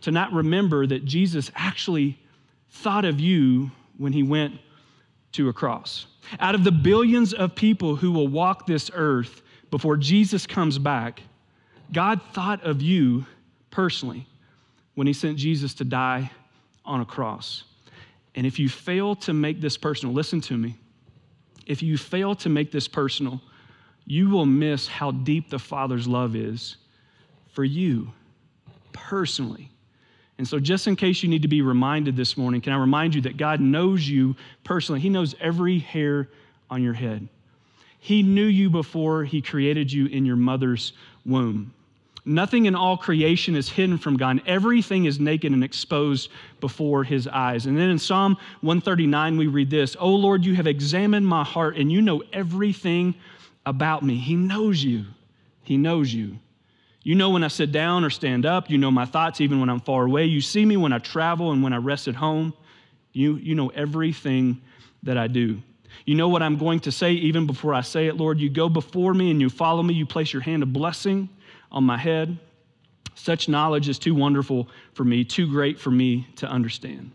to 0.02 0.10
not 0.10 0.30
remember 0.34 0.86
that 0.86 1.06
Jesus 1.06 1.50
actually 1.54 2.19
thought 2.69 3.06
of 3.06 3.19
you 3.19 3.70
when 3.96 4.12
He 4.12 4.22
went 4.22 4.60
to 5.32 5.48
a 5.48 5.54
cross. 5.54 6.06
Out 6.38 6.54
of 6.54 6.64
the 6.64 6.72
billions 6.72 7.32
of 7.32 7.54
people 7.54 7.96
who 7.96 8.12
will 8.12 8.28
walk 8.28 8.66
this 8.66 8.90
earth 8.92 9.40
before 9.70 9.96
Jesus 9.96 10.46
comes 10.46 10.78
back, 10.78 11.22
God 11.94 12.20
thought 12.34 12.62
of 12.62 12.82
you 12.82 13.24
personally 13.70 14.26
when 14.94 15.06
he 15.06 15.12
sent 15.12 15.38
Jesus 15.38 15.74
to 15.74 15.84
die 15.84 16.30
on 16.84 17.00
a 17.00 17.05
cross. 17.05 17.64
And 18.34 18.46
if 18.46 18.58
you 18.58 18.69
fail 18.69 19.14
to 19.17 19.32
make 19.32 19.60
this 19.60 19.76
personal, 19.76 20.14
listen 20.14 20.40
to 20.43 20.56
me. 20.56 20.76
If 21.67 21.82
you 21.82 21.96
fail 21.96 22.34
to 22.36 22.48
make 22.48 22.72
this 22.72 22.88
personal, 22.88 23.40
you 24.05 24.31
will 24.31 24.46
miss 24.46 24.88
how 24.88 25.10
deep 25.10 25.48
the 25.48 25.58
Father's 25.58 26.08
love 26.08 26.34
is 26.34 26.76
for 27.52 27.64
you 27.64 28.12
personally. 28.93 29.70
And 30.38 30.48
so, 30.48 30.58
just 30.58 30.86
in 30.86 30.96
case 30.96 31.22
you 31.22 31.28
need 31.28 31.43
to 31.43 31.48
be 31.48 31.62
reminded 31.62 32.17
this 32.17 32.36
morning, 32.36 32.60
can 32.60 32.72
I 32.72 32.76
remind 32.76 33.14
you 33.14 33.20
that 33.22 33.36
God 33.36 33.60
knows 33.60 34.08
you 34.08 34.34
personally? 34.64 35.00
He 35.00 35.10
knows 35.10 35.34
every 35.40 35.78
hair 35.78 36.28
on 36.70 36.82
your 36.82 36.94
head. 36.94 37.28
He 38.00 38.22
knew 38.22 38.46
you 38.46 38.70
before 38.70 39.24
He 39.24 39.40
created 39.40 39.93
you 39.93 40.06
in 40.06 40.24
your 40.24 40.36
mother's 40.36 40.94
womb. 41.24 41.72
Nothing 42.24 42.67
in 42.67 42.76
all 42.76 42.96
creation 42.96 43.56
is 43.56 43.69
hidden 43.69 43.98
from 43.98 44.17
God. 44.17 44.43
Everything 44.46 45.06
is 45.06 45.19
naked 45.19 45.52
and 45.52 45.64
exposed 45.64 46.31
before 46.60 47.02
his 47.02 47.26
eyes. 47.26 47.67
And 47.67 47.76
then 47.76 47.91
in 47.91 47.98
Psalm 47.98 48.36
139, 48.60 49.36
we 49.36 49.48
read 49.48 49.70
this 49.70 49.96
Oh 49.98 50.14
Lord, 50.14 50.44
you 50.44 50.55
have 50.55 50.69
examined 50.69 51.26
my 51.26 51.43
heart 51.43 51.76
and 51.76 51.91
you 51.91 52.00
know 52.00 52.22
everything 52.32 53.14
about 53.67 54.05
me. 54.05 54.17
He 54.17 54.36
knows 54.36 54.82
you. 54.84 55.05
He 55.64 55.76
knows 55.76 56.14
you. 56.14 56.38
You 57.02 57.17
know 57.17 57.31
when 57.31 57.43
I 57.43 57.48
sit 57.48 57.72
down 57.72 58.05
or 58.05 58.10
stand 58.10 58.46
up. 58.46 58.70
You 58.70 58.79
know 58.79 58.93
my 58.93 59.05
thoughts 59.05 59.41
even 59.41 59.58
when 59.58 59.69
I'm 59.69 59.81
far 59.81 60.05
away. 60.05 60.26
You 60.26 60.41
see 60.41 60.64
me 60.64 60.76
when 60.76 60.93
I 60.93 60.98
travel 60.98 61.50
and 61.50 61.60
when 61.60 61.72
I 61.72 61.79
rest 61.79 62.06
at 62.06 62.14
home. 62.14 62.55
You, 63.12 63.34
you 63.36 63.56
know 63.56 63.70
everything 63.70 64.60
that 65.02 65.19
I 65.19 65.26
do. 65.26 65.60
You 66.06 66.14
know 66.14 66.29
what 66.29 66.43
I'm 66.43 66.56
going 66.56 66.81
to 66.81 66.93
say 66.93 67.12
even 67.12 67.46
before 67.46 67.74
I 67.74 67.81
say 67.81 68.06
it, 68.06 68.17
Lord. 68.17 68.38
You 68.38 68.48
go 68.48 68.69
before 68.69 69.12
me 69.12 69.32
and 69.32 69.41
you 69.41 69.50
follow 69.50 69.82
me. 69.82 69.94
You 69.94 70.06
place 70.06 70.32
your 70.32 70.43
hand 70.43 70.62
of 70.62 70.72
blessing 70.72 71.29
on 71.72 71.84
my 71.84 71.96
head. 71.96 72.38
Such 73.14 73.48
knowledge 73.48 73.88
is 73.88 73.98
too 73.98 74.14
wonderful 74.14 74.69
for 74.94 75.05
me, 75.05 75.24
too 75.24 75.48
great 75.48 75.79
for 75.79 75.91
me 75.91 76.26
to 76.36 76.46
understand. 76.46 77.10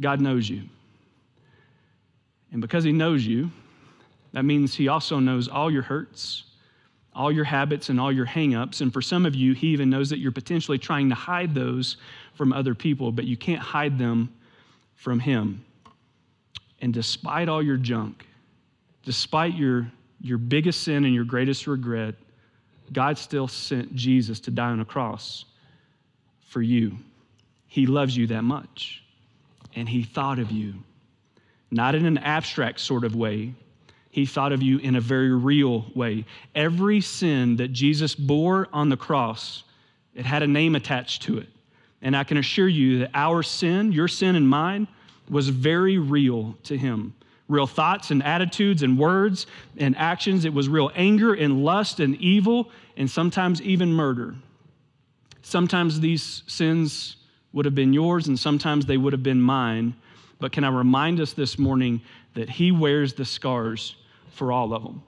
God 0.00 0.20
knows 0.20 0.48
you. 0.48 0.62
And 2.52 2.60
because 2.60 2.84
He 2.84 2.92
knows 2.92 3.26
you, 3.26 3.50
that 4.32 4.44
means 4.44 4.74
He 4.74 4.88
also 4.88 5.18
knows 5.18 5.48
all 5.48 5.70
your 5.70 5.82
hurts, 5.82 6.44
all 7.14 7.30
your 7.30 7.44
habits, 7.44 7.88
and 7.90 8.00
all 8.00 8.10
your 8.10 8.26
hangups. 8.26 8.80
And 8.80 8.92
for 8.92 9.02
some 9.02 9.26
of 9.26 9.34
you, 9.34 9.52
He 9.52 9.68
even 9.68 9.90
knows 9.90 10.10
that 10.10 10.18
you're 10.18 10.32
potentially 10.32 10.78
trying 10.78 11.08
to 11.10 11.14
hide 11.14 11.54
those 11.54 11.96
from 12.34 12.52
other 12.52 12.74
people, 12.74 13.12
but 13.12 13.24
you 13.24 13.36
can't 13.36 13.60
hide 13.60 13.98
them 13.98 14.32
from 14.96 15.20
Him. 15.20 15.64
And 16.80 16.92
despite 16.92 17.48
all 17.48 17.62
your 17.62 17.76
junk, 17.76 18.26
despite 19.04 19.54
your, 19.54 19.90
your 20.20 20.38
biggest 20.38 20.82
sin 20.82 21.04
and 21.04 21.14
your 21.14 21.24
greatest 21.24 21.66
regret, 21.66 22.14
God 22.92 23.18
still 23.18 23.48
sent 23.48 23.94
Jesus 23.94 24.40
to 24.40 24.50
die 24.50 24.70
on 24.70 24.80
a 24.80 24.84
cross 24.84 25.44
for 26.48 26.62
you. 26.62 26.98
He 27.66 27.86
loves 27.86 28.16
you 28.16 28.26
that 28.28 28.42
much. 28.42 29.02
And 29.74 29.88
He 29.88 30.02
thought 30.02 30.38
of 30.38 30.50
you, 30.50 30.74
not 31.70 31.94
in 31.94 32.04
an 32.04 32.18
abstract 32.18 32.80
sort 32.80 33.04
of 33.04 33.16
way. 33.16 33.54
He 34.10 34.26
thought 34.26 34.52
of 34.52 34.62
you 34.62 34.78
in 34.78 34.96
a 34.96 35.00
very 35.00 35.34
real 35.34 35.86
way. 35.94 36.26
Every 36.54 37.00
sin 37.00 37.56
that 37.56 37.68
Jesus 37.68 38.14
bore 38.14 38.68
on 38.72 38.90
the 38.90 38.96
cross, 38.96 39.64
it 40.14 40.26
had 40.26 40.42
a 40.42 40.46
name 40.46 40.74
attached 40.74 41.22
to 41.22 41.38
it. 41.38 41.48
And 42.02 42.14
I 42.14 42.24
can 42.24 42.36
assure 42.36 42.68
you 42.68 42.98
that 42.98 43.10
our 43.14 43.42
sin, 43.42 43.92
your 43.92 44.08
sin 44.08 44.36
and 44.36 44.46
mine, 44.46 44.86
was 45.30 45.48
very 45.48 45.96
real 45.96 46.58
to 46.64 46.76
him. 46.76 47.14
Real 47.52 47.66
thoughts 47.66 48.10
and 48.10 48.22
attitudes 48.22 48.82
and 48.82 48.98
words 48.98 49.46
and 49.76 49.94
actions. 49.98 50.46
It 50.46 50.54
was 50.54 50.70
real 50.70 50.90
anger 50.94 51.34
and 51.34 51.62
lust 51.62 52.00
and 52.00 52.16
evil 52.16 52.70
and 52.96 53.10
sometimes 53.10 53.60
even 53.60 53.92
murder. 53.92 54.34
Sometimes 55.42 56.00
these 56.00 56.42
sins 56.46 57.16
would 57.52 57.66
have 57.66 57.74
been 57.74 57.92
yours 57.92 58.26
and 58.26 58.38
sometimes 58.38 58.86
they 58.86 58.96
would 58.96 59.12
have 59.12 59.22
been 59.22 59.42
mine. 59.42 59.94
But 60.38 60.52
can 60.52 60.64
I 60.64 60.70
remind 60.70 61.20
us 61.20 61.34
this 61.34 61.58
morning 61.58 62.00
that 62.32 62.48
he 62.48 62.72
wears 62.72 63.12
the 63.12 63.26
scars 63.26 63.96
for 64.30 64.50
all 64.50 64.72
of 64.72 64.82
them? 64.82 65.02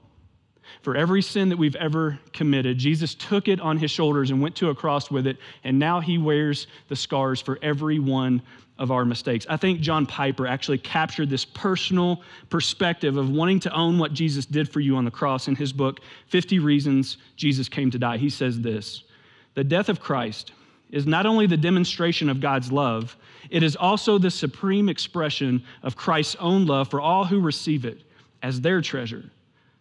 For 0.81 0.95
every 0.95 1.21
sin 1.21 1.49
that 1.49 1.57
we've 1.57 1.75
ever 1.75 2.19
committed, 2.33 2.77
Jesus 2.77 3.15
took 3.15 3.47
it 3.47 3.59
on 3.59 3.77
his 3.77 3.91
shoulders 3.91 4.31
and 4.31 4.41
went 4.41 4.55
to 4.57 4.69
a 4.69 4.75
cross 4.75 5.09
with 5.09 5.27
it, 5.27 5.37
and 5.63 5.79
now 5.79 5.99
he 5.99 6.17
wears 6.17 6.67
the 6.87 6.95
scars 6.95 7.41
for 7.41 7.57
every 7.61 7.99
one 7.99 8.41
of 8.77 8.91
our 8.91 9.05
mistakes. 9.05 9.45
I 9.49 9.57
think 9.57 9.79
John 9.79 10.05
Piper 10.05 10.45
actually 10.45 10.77
captured 10.79 11.29
this 11.29 11.45
personal 11.45 12.21
perspective 12.49 13.17
of 13.17 13.29
wanting 13.29 13.59
to 13.61 13.73
own 13.73 13.97
what 13.97 14.13
Jesus 14.13 14.45
did 14.45 14.69
for 14.69 14.81
you 14.81 14.97
on 14.97 15.05
the 15.05 15.11
cross 15.11 15.47
in 15.47 15.55
his 15.55 15.71
book, 15.71 16.01
50 16.27 16.59
Reasons 16.59 17.17
Jesus 17.37 17.69
Came 17.69 17.89
to 17.91 17.99
Die. 17.99 18.17
He 18.17 18.29
says 18.29 18.59
this 18.59 19.03
The 19.53 19.63
death 19.63 19.89
of 19.89 19.99
Christ 19.99 20.51
is 20.91 21.07
not 21.07 21.25
only 21.25 21.47
the 21.47 21.57
demonstration 21.57 22.29
of 22.29 22.41
God's 22.41 22.71
love, 22.71 23.15
it 23.49 23.63
is 23.63 23.75
also 23.75 24.17
the 24.17 24.31
supreme 24.31 24.89
expression 24.89 25.63
of 25.83 25.95
Christ's 25.95 26.35
own 26.39 26.65
love 26.65 26.89
for 26.89 26.99
all 26.99 27.25
who 27.25 27.39
receive 27.39 27.85
it 27.85 28.01
as 28.43 28.61
their 28.61 28.81
treasure. 28.81 29.23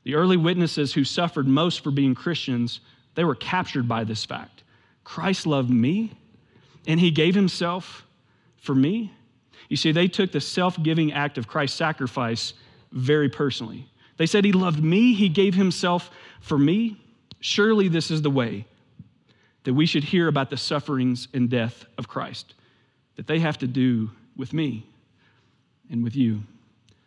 The 0.04 0.14
early 0.14 0.37
witnesses 0.37 0.92
who 0.92 1.04
suffered 1.04 1.49
most 1.49 1.82
for 1.82 1.90
being 1.90 2.14
Christians, 2.14 2.80
they 3.14 3.25
were 3.25 3.34
captured 3.34 3.88
by 3.88 4.04
this 4.04 4.25
fact. 4.25 4.62
Christ 5.02 5.46
loved 5.46 5.70
me, 5.70 6.12
and 6.87 7.00
he 7.00 7.11
gave 7.11 7.34
himself 7.34 8.06
for 8.58 8.75
me. 8.75 9.12
You 9.68 9.76
see, 9.76 9.92
they 9.92 10.08
took 10.08 10.32
the 10.32 10.40
self 10.40 10.82
giving 10.82 11.12
act 11.12 11.38
of 11.38 11.49
Christ's 11.49 11.78
sacrifice 11.78 12.54
very 12.92 13.28
personally. 13.28 13.88
They 14.16 14.26
said, 14.26 14.44
He 14.44 14.52
loved 14.52 14.82
me, 14.82 15.14
He 15.14 15.28
gave 15.28 15.54
Himself 15.54 16.11
for 16.40 16.58
me. 16.58 17.00
Surely 17.40 17.88
this 17.88 18.11
is 18.11 18.23
the 18.23 18.30
way 18.30 18.66
that 19.64 19.75
we 19.75 19.87
should 19.87 20.04
hear 20.04 20.28
about 20.28 20.50
the 20.50 20.56
sufferings 20.56 21.28
and 21.34 21.49
death 21.49 21.87
of 21.99 22.08
Christ, 22.08 22.54
that 23.16 23.26
they 23.26 23.38
have 23.38 23.58
to 23.58 23.66
do 23.66 24.11
with 24.37 24.52
me 24.52 24.87
and 25.90 26.04
with 26.04 26.14
you. 26.14 26.42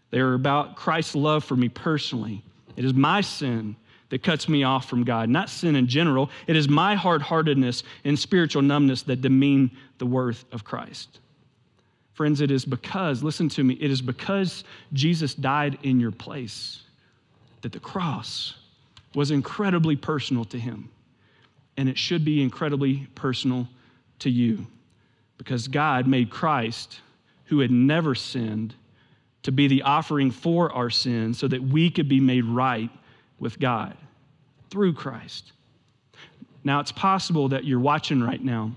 They 0.10 0.20
are 0.20 0.34
about 0.34 0.76
Christ's 0.76 1.16
love 1.16 1.44
for 1.44 1.56
me 1.56 1.70
personally 1.70 2.44
it 2.78 2.86
is 2.86 2.94
my 2.94 3.20
sin 3.20 3.76
that 4.10 4.24
cuts 4.24 4.48
me 4.48 4.64
off 4.64 4.88
from 4.88 5.04
God, 5.04 5.28
not 5.28 5.50
sin 5.50 5.76
in 5.76 5.88
general. 5.88 6.30
It 6.48 6.56
is 6.56 6.70
my 6.70 6.96
hard 6.96 7.22
heartedness 7.22 7.84
and 8.06 8.18
spiritual 8.18 8.62
numbness 8.62 9.02
that 9.04 9.22
demean 9.22 9.72
the 9.98 10.06
worth 10.06 10.46
of 10.54 10.64
Christ. 10.64 11.20
Friends, 12.14 12.40
it 12.40 12.50
is 12.50 12.64
because, 12.64 13.22
listen 13.22 13.50
to 13.50 13.64
me, 13.64 13.78
it 13.82 13.92
is 13.92 14.02
because 14.02 14.64
Jesus 14.94 15.34
died 15.36 15.78
in 15.84 16.00
your 16.00 16.12
place 16.12 16.84
that 17.62 17.72
the 17.72 17.80
cross 17.80 18.56
was 19.14 19.32
incredibly 19.32 19.96
personal 19.96 20.46
to 20.46 20.60
him. 20.60 20.90
And 21.76 21.90
it 21.90 21.98
should 21.98 22.24
be 22.24 22.42
incredibly 22.42 23.08
personal 23.14 23.68
to 24.20 24.30
you 24.30 24.66
because 25.38 25.68
God 25.68 26.08
made 26.08 26.30
Christ, 26.30 27.02
who 27.46 27.60
had 27.60 27.72
never 27.72 28.16
sinned, 28.16 28.74
to 29.48 29.52
be 29.54 29.70
the 29.70 29.82
offering 29.84 30.30
for 30.30 30.70
our 30.74 30.90
sins 30.90 31.40
so 31.40 31.48
that 31.48 31.64
we 31.64 31.90
could 31.90 32.10
be 32.10 32.20
made 32.20 32.44
right 32.44 32.90
with 33.40 33.58
God 33.62 33.96
through 34.70 34.92
Christ. 34.92 35.54
Now, 36.66 36.82
it's 36.82 36.92
possible 36.92 37.48
that 37.48 37.64
you're 37.64 37.80
watching 37.80 38.22
right 38.22 38.44
now 38.44 38.74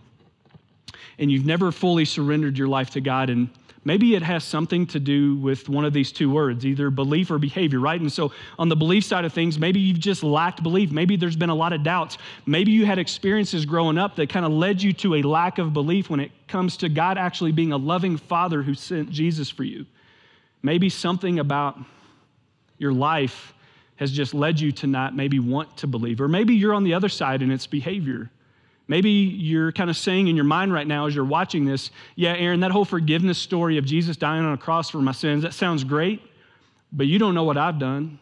and 1.18 1.28
you've 1.28 1.44
never 1.44 1.72
fully 1.72 2.04
surrendered 2.04 2.56
your 2.56 2.68
life 2.68 2.90
to 2.90 3.00
God, 3.00 3.30
and 3.30 3.48
maybe 3.84 4.14
it 4.14 4.22
has 4.22 4.44
something 4.44 4.86
to 4.86 5.00
do 5.00 5.34
with 5.38 5.68
one 5.68 5.84
of 5.84 5.92
these 5.92 6.12
two 6.12 6.30
words, 6.30 6.64
either 6.64 6.88
belief 6.88 7.32
or 7.32 7.38
behavior, 7.40 7.80
right? 7.80 8.00
And 8.00 8.12
so, 8.12 8.30
on 8.56 8.68
the 8.68 8.76
belief 8.76 9.02
side 9.02 9.24
of 9.24 9.32
things, 9.32 9.58
maybe 9.58 9.80
you've 9.80 9.98
just 9.98 10.22
lacked 10.22 10.62
belief. 10.62 10.92
Maybe 10.92 11.16
there's 11.16 11.34
been 11.34 11.50
a 11.50 11.54
lot 11.54 11.72
of 11.72 11.82
doubts. 11.82 12.16
Maybe 12.46 12.70
you 12.70 12.86
had 12.86 13.00
experiences 13.00 13.66
growing 13.66 13.98
up 13.98 14.14
that 14.16 14.28
kind 14.28 14.46
of 14.46 14.52
led 14.52 14.80
you 14.80 14.92
to 14.92 15.16
a 15.16 15.22
lack 15.22 15.58
of 15.58 15.72
belief 15.72 16.08
when 16.10 16.20
it 16.20 16.30
comes 16.46 16.76
to 16.76 16.88
God 16.88 17.18
actually 17.18 17.50
being 17.50 17.72
a 17.72 17.76
loving 17.76 18.16
Father 18.16 18.62
who 18.62 18.74
sent 18.74 19.10
Jesus 19.10 19.50
for 19.50 19.64
you. 19.64 19.84
Maybe 20.62 20.88
something 20.88 21.38
about 21.38 21.78
your 22.78 22.92
life 22.92 23.54
has 23.96 24.10
just 24.12 24.32
led 24.34 24.58
you 24.58 24.72
to 24.72 24.86
not 24.86 25.14
maybe 25.14 25.38
want 25.38 25.76
to 25.78 25.86
believe. 25.86 26.20
Or 26.20 26.28
maybe 26.28 26.54
you're 26.54 26.74
on 26.74 26.84
the 26.84 26.94
other 26.94 27.08
side 27.08 27.42
and 27.42 27.52
it's 27.52 27.66
behavior. 27.66 28.30
Maybe 28.88 29.10
you're 29.10 29.72
kind 29.72 29.88
of 29.88 29.96
saying 29.96 30.26
in 30.28 30.34
your 30.34 30.44
mind 30.44 30.72
right 30.72 30.86
now 30.86 31.06
as 31.06 31.14
you're 31.14 31.24
watching 31.24 31.64
this, 31.64 31.90
yeah, 32.16 32.34
Aaron, 32.34 32.60
that 32.60 32.72
whole 32.72 32.84
forgiveness 32.84 33.38
story 33.38 33.78
of 33.78 33.84
Jesus 33.84 34.16
dying 34.16 34.44
on 34.44 34.52
a 34.52 34.58
cross 34.58 34.90
for 34.90 34.98
my 34.98 35.12
sins, 35.12 35.42
that 35.44 35.54
sounds 35.54 35.84
great, 35.84 36.20
but 36.90 37.06
you 37.06 37.18
don't 37.18 37.34
know 37.34 37.44
what 37.44 37.56
I've 37.56 37.78
done. 37.78 38.18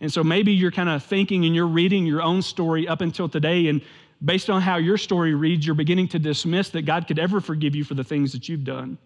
And 0.00 0.12
so 0.12 0.24
maybe 0.24 0.52
you're 0.52 0.72
kind 0.72 0.88
of 0.88 1.04
thinking 1.04 1.44
and 1.44 1.54
you're 1.54 1.68
reading 1.68 2.04
your 2.04 2.20
own 2.20 2.42
story 2.42 2.88
up 2.88 3.00
until 3.00 3.28
today, 3.28 3.68
and 3.68 3.80
based 4.24 4.50
on 4.50 4.60
how 4.60 4.76
your 4.76 4.96
story 4.98 5.34
reads, 5.34 5.66
you're 5.66 5.76
beginning 5.76 6.08
to 6.08 6.18
dismiss 6.18 6.70
that 6.70 6.82
God 6.82 7.06
could 7.06 7.18
ever 7.18 7.40
forgive 7.40 7.76
you 7.76 7.84
for 7.84 7.94
the 7.94 8.04
things 8.04 8.32
that 8.32 8.48
you've 8.48 8.64
done. 8.64 8.98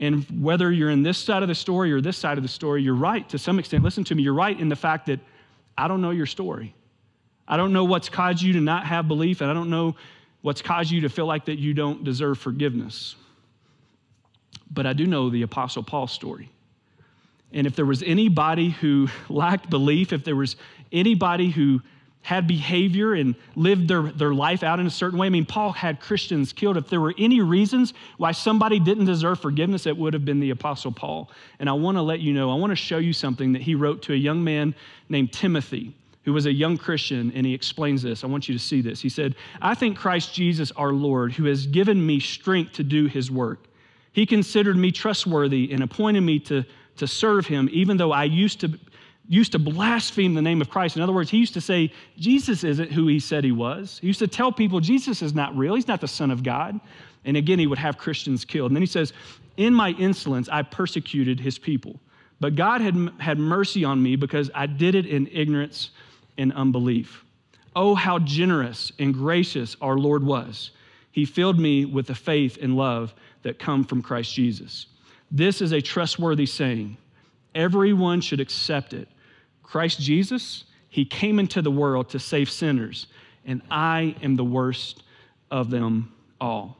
And 0.00 0.24
whether 0.42 0.72
you're 0.72 0.90
in 0.90 1.02
this 1.02 1.18
side 1.18 1.42
of 1.42 1.48
the 1.48 1.54
story 1.54 1.92
or 1.92 2.00
this 2.00 2.16
side 2.16 2.36
of 2.36 2.42
the 2.42 2.48
story, 2.48 2.82
you're 2.82 2.94
right 2.94 3.28
to 3.28 3.38
some 3.38 3.58
extent. 3.58 3.84
Listen 3.84 4.04
to 4.04 4.14
me, 4.14 4.22
you're 4.22 4.34
right 4.34 4.58
in 4.58 4.68
the 4.68 4.76
fact 4.76 5.06
that 5.06 5.20
I 5.78 5.88
don't 5.88 6.00
know 6.00 6.10
your 6.10 6.26
story. 6.26 6.74
I 7.46 7.56
don't 7.56 7.72
know 7.72 7.84
what's 7.84 8.08
caused 8.08 8.42
you 8.42 8.54
to 8.54 8.60
not 8.60 8.86
have 8.86 9.06
belief, 9.06 9.40
and 9.40 9.50
I 9.50 9.54
don't 9.54 9.70
know 9.70 9.96
what's 10.42 10.62
caused 10.62 10.90
you 10.90 11.02
to 11.02 11.08
feel 11.08 11.26
like 11.26 11.46
that 11.46 11.58
you 11.58 11.74
don't 11.74 12.04
deserve 12.04 12.38
forgiveness. 12.38 13.16
But 14.70 14.86
I 14.86 14.92
do 14.92 15.06
know 15.06 15.30
the 15.30 15.42
Apostle 15.42 15.82
Paul's 15.82 16.12
story. 16.12 16.50
And 17.52 17.66
if 17.66 17.76
there 17.76 17.86
was 17.86 18.02
anybody 18.02 18.70
who 18.70 19.08
lacked 19.28 19.70
belief, 19.70 20.12
if 20.12 20.24
there 20.24 20.36
was 20.36 20.56
anybody 20.90 21.50
who 21.50 21.80
had 22.24 22.46
behavior 22.46 23.12
and 23.12 23.34
lived 23.54 23.86
their, 23.86 24.10
their 24.10 24.32
life 24.32 24.62
out 24.62 24.80
in 24.80 24.86
a 24.86 24.90
certain 24.90 25.18
way. 25.18 25.26
I 25.26 25.30
mean, 25.30 25.44
Paul 25.44 25.72
had 25.72 26.00
Christians 26.00 26.54
killed. 26.54 26.78
If 26.78 26.88
there 26.88 27.00
were 27.00 27.14
any 27.18 27.42
reasons 27.42 27.92
why 28.16 28.32
somebody 28.32 28.80
didn't 28.80 29.04
deserve 29.04 29.40
forgiveness, 29.40 29.84
it 29.84 29.94
would 29.94 30.14
have 30.14 30.24
been 30.24 30.40
the 30.40 30.48
Apostle 30.48 30.90
Paul. 30.90 31.30
And 31.58 31.68
I 31.68 31.74
want 31.74 31.98
to 31.98 32.02
let 32.02 32.20
you 32.20 32.32
know, 32.32 32.50
I 32.50 32.54
want 32.54 32.70
to 32.70 32.76
show 32.76 32.96
you 32.96 33.12
something 33.12 33.52
that 33.52 33.60
he 33.60 33.74
wrote 33.74 34.00
to 34.04 34.14
a 34.14 34.16
young 34.16 34.42
man 34.42 34.74
named 35.10 35.34
Timothy, 35.34 35.94
who 36.24 36.32
was 36.32 36.46
a 36.46 36.52
young 36.52 36.78
Christian, 36.78 37.30
and 37.34 37.44
he 37.44 37.52
explains 37.52 38.02
this. 38.02 38.24
I 38.24 38.26
want 38.26 38.48
you 38.48 38.54
to 38.54 38.64
see 38.64 38.80
this. 38.80 39.02
He 39.02 39.10
said, 39.10 39.34
I 39.60 39.74
think 39.74 39.98
Christ 39.98 40.32
Jesus, 40.32 40.72
our 40.72 40.94
Lord, 40.94 41.34
who 41.34 41.44
has 41.44 41.66
given 41.66 42.04
me 42.04 42.20
strength 42.20 42.72
to 42.72 42.82
do 42.82 43.04
his 43.04 43.30
work. 43.30 43.66
He 44.12 44.24
considered 44.24 44.78
me 44.78 44.92
trustworthy 44.92 45.70
and 45.72 45.82
appointed 45.82 46.22
me 46.22 46.38
to, 46.38 46.64
to 46.96 47.06
serve 47.06 47.46
him, 47.46 47.68
even 47.70 47.98
though 47.98 48.12
I 48.12 48.24
used 48.24 48.60
to 48.60 48.78
used 49.28 49.52
to 49.52 49.58
blaspheme 49.58 50.34
the 50.34 50.42
name 50.42 50.60
of 50.60 50.68
Christ. 50.68 50.96
In 50.96 51.02
other 51.02 51.12
words, 51.12 51.30
he 51.30 51.38
used 51.38 51.54
to 51.54 51.60
say, 51.60 51.92
Jesus 52.18 52.62
isn't 52.62 52.92
who 52.92 53.06
he 53.06 53.18
said 53.18 53.44
he 53.44 53.52
was. 53.52 53.98
He 54.00 54.06
used 54.06 54.18
to 54.18 54.28
tell 54.28 54.52
people, 54.52 54.80
Jesus 54.80 55.22
is 55.22 55.34
not 55.34 55.56
real. 55.56 55.74
He's 55.74 55.88
not 55.88 56.00
the 56.00 56.08
Son 56.08 56.30
of 56.30 56.42
God. 56.42 56.78
And 57.24 57.36
again, 57.36 57.58
he 57.58 57.66
would 57.66 57.78
have 57.78 57.96
Christians 57.96 58.44
killed. 58.44 58.70
And 58.70 58.76
then 58.76 58.82
he 58.82 58.86
says, 58.86 59.12
In 59.56 59.72
my 59.72 59.90
insolence, 59.90 60.48
I 60.50 60.62
persecuted 60.62 61.40
his 61.40 61.58
people. 61.58 61.98
But 62.40 62.56
God 62.56 62.80
had, 62.80 63.10
had 63.18 63.38
mercy 63.38 63.84
on 63.84 64.02
me 64.02 64.16
because 64.16 64.50
I 64.54 64.66
did 64.66 64.94
it 64.94 65.06
in 65.06 65.26
ignorance 65.28 65.90
and 66.36 66.52
unbelief. 66.52 67.24
Oh, 67.74 67.94
how 67.94 68.18
generous 68.18 68.92
and 68.98 69.14
gracious 69.14 69.76
our 69.80 69.96
Lord 69.96 70.22
was. 70.22 70.72
He 71.12 71.24
filled 71.24 71.58
me 71.58 71.84
with 71.84 72.06
the 72.06 72.14
faith 72.14 72.58
and 72.60 72.76
love 72.76 73.14
that 73.42 73.58
come 73.58 73.84
from 73.84 74.02
Christ 74.02 74.34
Jesus. 74.34 74.86
This 75.30 75.62
is 75.62 75.72
a 75.72 75.80
trustworthy 75.80 76.46
saying. 76.46 76.96
Everyone 77.54 78.20
should 78.20 78.40
accept 78.40 78.92
it. 78.92 79.08
Christ 79.62 80.00
Jesus, 80.00 80.64
he 80.88 81.04
came 81.04 81.38
into 81.38 81.62
the 81.62 81.70
world 81.70 82.10
to 82.10 82.18
save 82.18 82.50
sinners, 82.50 83.06
and 83.44 83.62
I 83.70 84.14
am 84.22 84.36
the 84.36 84.44
worst 84.44 85.02
of 85.50 85.70
them 85.70 86.12
all. 86.40 86.78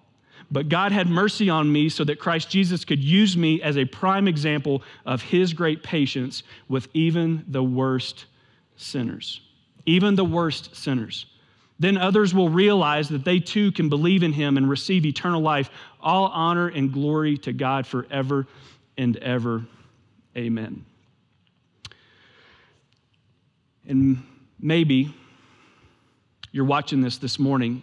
But 0.51 0.69
God 0.69 0.93
had 0.93 1.09
mercy 1.09 1.49
on 1.49 1.73
me 1.73 1.89
so 1.89 2.05
that 2.05 2.19
Christ 2.19 2.51
Jesus 2.51 2.85
could 2.85 3.03
use 3.03 3.37
me 3.37 3.63
as 3.63 3.77
a 3.77 3.85
prime 3.85 4.29
example 4.29 4.83
of 5.07 5.23
his 5.23 5.53
great 5.53 5.83
patience 5.83 6.43
with 6.69 6.89
even 6.95 7.45
the 7.49 7.63
worst 7.63 8.27
sinners. 8.77 9.41
Even 9.87 10.15
the 10.15 10.25
worst 10.25 10.77
sinners. 10.77 11.27
Then 11.79 11.99
others 11.99 12.33
will 12.35 12.49
realize 12.49 13.09
that 13.09 13.25
they 13.25 13.41
too 13.41 13.73
can 13.73 13.89
believe 13.89 14.23
in 14.23 14.33
him 14.33 14.57
and 14.57 14.69
receive 14.69 15.05
eternal 15.05 15.41
life. 15.41 15.71
All 16.01 16.27
honor 16.29 16.69
and 16.69 16.93
glory 16.93 17.37
to 17.39 17.53
God 17.53 17.87
forever 17.87 18.47
and 18.97 19.17
ever. 19.17 19.65
Amen. 20.37 20.85
And 23.87 24.23
maybe 24.59 25.15
you're 26.51 26.65
watching 26.65 27.01
this 27.01 27.19
this 27.19 27.39
morning 27.39 27.83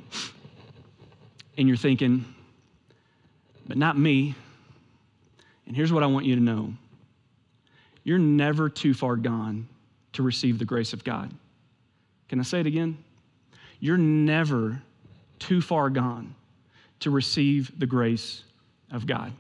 and 1.58 1.68
you're 1.68 1.78
thinking, 1.78 2.26
but 3.68 3.78
not 3.78 3.98
me. 3.98 4.36
And 5.68 5.76
here's 5.76 5.94
what 5.94 6.04
I 6.04 6.08
want 6.08 6.26
you 6.26 6.36
to 6.36 6.42
know 6.42 6.74
you're 8.04 8.20
never 8.20 8.68
too 8.68 8.94
far 8.94 9.16
gone 9.16 9.68
to 10.14 10.24
receive 10.24 10.58
the 10.58 10.66
grace 10.66 10.92
of 10.94 11.04
God. 11.04 11.32
Can 12.28 12.40
I 12.40 12.44
say 12.44 12.60
it 12.60 12.66
again? 12.66 12.98
You're 13.80 13.98
never 13.98 14.82
too 15.40 15.62
far 15.62 15.90
gone 15.90 16.36
to 17.02 17.12
receive 17.12 17.78
the 17.80 17.86
grace 17.86 18.44
of 18.92 19.06
God. 19.06 19.32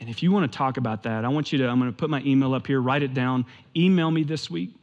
And 0.00 0.08
if 0.08 0.22
you 0.22 0.32
want 0.32 0.50
to 0.50 0.56
talk 0.56 0.78
about 0.78 1.02
that, 1.04 1.24
I 1.24 1.28
want 1.28 1.52
you 1.52 1.58
to, 1.58 1.68
I'm 1.68 1.78
going 1.78 1.92
to 1.92 1.96
put 1.96 2.10
my 2.10 2.22
email 2.22 2.54
up 2.54 2.66
here, 2.66 2.80
write 2.80 3.02
it 3.02 3.12
down, 3.12 3.44
email 3.76 4.10
me 4.10 4.22
this 4.22 4.50
week, 4.50 4.74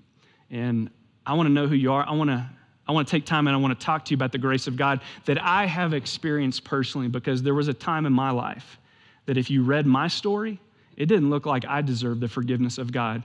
and 0.51 0.89
I 1.25 1.33
want 1.33 1.47
to 1.47 1.53
know 1.53 1.67
who 1.67 1.75
you 1.75 1.91
are. 1.91 2.07
I 2.07 2.11
want 2.13 2.29
to 2.29 2.49
I 2.87 2.93
want 2.93 3.05
to 3.05 3.11
take 3.11 3.25
time 3.25 3.47
and 3.47 3.55
I 3.55 3.59
want 3.59 3.77
to 3.77 3.85
talk 3.85 4.05
to 4.05 4.11
you 4.11 4.15
about 4.15 4.31
the 4.31 4.37
grace 4.37 4.67
of 4.67 4.77
God 4.77 5.01
that 5.25 5.41
I 5.43 5.65
have 5.65 5.93
experienced 5.93 6.63
personally 6.63 7.09
because 7.09 7.43
there 7.43 7.53
was 7.53 7.67
a 7.67 7.73
time 7.73 8.05
in 8.05 8.13
my 8.13 8.31
life 8.31 8.79
that 9.25 9.37
if 9.37 9.49
you 9.49 9.63
read 9.63 9.85
my 9.85 10.07
story, 10.07 10.57
it 10.95 11.07
didn't 11.07 11.29
look 11.29 11.45
like 11.45 11.65
I 11.65 11.81
deserved 11.81 12.21
the 12.21 12.29
forgiveness 12.29 12.77
of 12.77 12.93
God. 12.93 13.23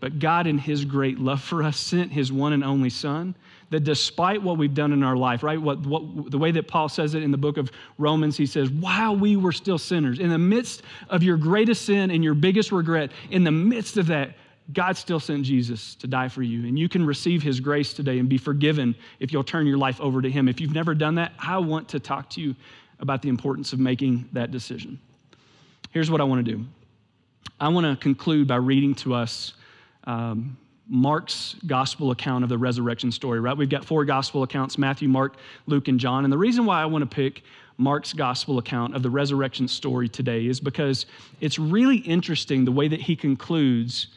But 0.00 0.18
God, 0.18 0.48
in 0.48 0.58
His 0.58 0.84
great 0.84 1.20
love 1.20 1.40
for 1.40 1.62
us, 1.62 1.78
sent 1.78 2.10
His 2.10 2.32
one 2.32 2.52
and 2.52 2.64
only 2.64 2.90
Son. 2.90 3.36
That 3.74 3.82
despite 3.82 4.40
what 4.40 4.56
we've 4.56 4.72
done 4.72 4.92
in 4.92 5.02
our 5.02 5.16
life, 5.16 5.42
right? 5.42 5.60
What, 5.60 5.84
what, 5.84 6.30
the 6.30 6.38
way 6.38 6.52
that 6.52 6.68
Paul 6.68 6.88
says 6.88 7.16
it 7.16 7.24
in 7.24 7.32
the 7.32 7.36
book 7.36 7.56
of 7.56 7.72
Romans, 7.98 8.36
he 8.36 8.46
says, 8.46 8.70
while 8.70 9.16
we 9.16 9.34
were 9.34 9.50
still 9.50 9.78
sinners, 9.78 10.20
in 10.20 10.30
the 10.30 10.38
midst 10.38 10.82
of 11.08 11.24
your 11.24 11.36
greatest 11.36 11.84
sin 11.84 12.12
and 12.12 12.22
your 12.22 12.34
biggest 12.34 12.70
regret, 12.70 13.10
in 13.32 13.42
the 13.42 13.50
midst 13.50 13.96
of 13.96 14.06
that, 14.06 14.36
God 14.72 14.96
still 14.96 15.18
sent 15.18 15.44
Jesus 15.44 15.96
to 15.96 16.06
die 16.06 16.28
for 16.28 16.44
you. 16.44 16.68
And 16.68 16.78
you 16.78 16.88
can 16.88 17.04
receive 17.04 17.42
his 17.42 17.58
grace 17.58 17.92
today 17.92 18.20
and 18.20 18.28
be 18.28 18.38
forgiven 18.38 18.94
if 19.18 19.32
you'll 19.32 19.42
turn 19.42 19.66
your 19.66 19.76
life 19.76 20.00
over 20.00 20.22
to 20.22 20.30
him. 20.30 20.46
If 20.46 20.60
you've 20.60 20.72
never 20.72 20.94
done 20.94 21.16
that, 21.16 21.32
I 21.40 21.58
want 21.58 21.88
to 21.88 21.98
talk 21.98 22.30
to 22.30 22.40
you 22.40 22.54
about 23.00 23.22
the 23.22 23.28
importance 23.28 23.72
of 23.72 23.80
making 23.80 24.28
that 24.34 24.52
decision. 24.52 25.00
Here's 25.90 26.12
what 26.12 26.20
I 26.20 26.24
want 26.24 26.46
to 26.46 26.52
do 26.52 26.64
I 27.58 27.70
want 27.70 27.86
to 27.86 28.00
conclude 28.00 28.46
by 28.46 28.56
reading 28.56 28.94
to 28.96 29.14
us 29.14 29.54
um, 30.04 30.56
Mark's 30.88 31.56
gospel 31.66 32.10
account 32.10 32.44
of 32.44 32.50
the 32.50 32.58
resurrection 32.58 33.10
story, 33.10 33.40
right? 33.40 33.56
We've 33.56 33.68
got 33.68 33.84
four 33.84 34.04
gospel 34.04 34.42
accounts 34.42 34.76
Matthew, 34.76 35.08
Mark, 35.08 35.36
Luke, 35.66 35.88
and 35.88 35.98
John. 35.98 36.24
And 36.24 36.32
the 36.32 36.38
reason 36.38 36.66
why 36.66 36.82
I 36.82 36.86
want 36.86 37.08
to 37.08 37.14
pick 37.14 37.42
Mark's 37.78 38.12
gospel 38.12 38.58
account 38.58 38.94
of 38.94 39.02
the 39.02 39.10
resurrection 39.10 39.66
story 39.66 40.08
today 40.08 40.46
is 40.46 40.60
because 40.60 41.06
it's 41.40 41.58
really 41.58 41.96
interesting 41.96 42.64
the 42.64 42.72
way 42.72 42.88
that 42.88 43.00
he 43.00 43.16
concludes 43.16 44.08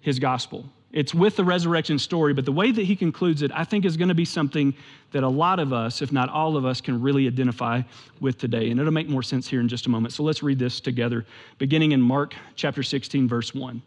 his 0.00 0.18
gospel. 0.18 0.64
It's 0.92 1.12
with 1.12 1.34
the 1.34 1.44
resurrection 1.44 1.98
story, 1.98 2.34
but 2.34 2.44
the 2.44 2.52
way 2.52 2.70
that 2.70 2.84
he 2.84 2.94
concludes 2.94 3.42
it, 3.42 3.50
I 3.52 3.64
think, 3.64 3.84
is 3.84 3.96
going 3.96 4.08
to 4.08 4.14
be 4.14 4.24
something 4.24 4.74
that 5.10 5.24
a 5.24 5.28
lot 5.28 5.58
of 5.58 5.72
us, 5.72 6.02
if 6.02 6.12
not 6.12 6.28
all 6.28 6.56
of 6.56 6.64
us, 6.64 6.80
can 6.80 7.02
really 7.02 7.26
identify 7.26 7.82
with 8.20 8.38
today. 8.38 8.70
And 8.70 8.78
it'll 8.78 8.92
make 8.92 9.08
more 9.08 9.22
sense 9.22 9.48
here 9.48 9.60
in 9.60 9.68
just 9.68 9.86
a 9.86 9.90
moment. 9.90 10.14
So 10.14 10.22
let's 10.22 10.42
read 10.42 10.58
this 10.58 10.78
together, 10.78 11.26
beginning 11.58 11.92
in 11.92 12.00
Mark 12.00 12.34
chapter 12.54 12.84
16, 12.84 13.28
verse 13.28 13.52
1. 13.52 13.82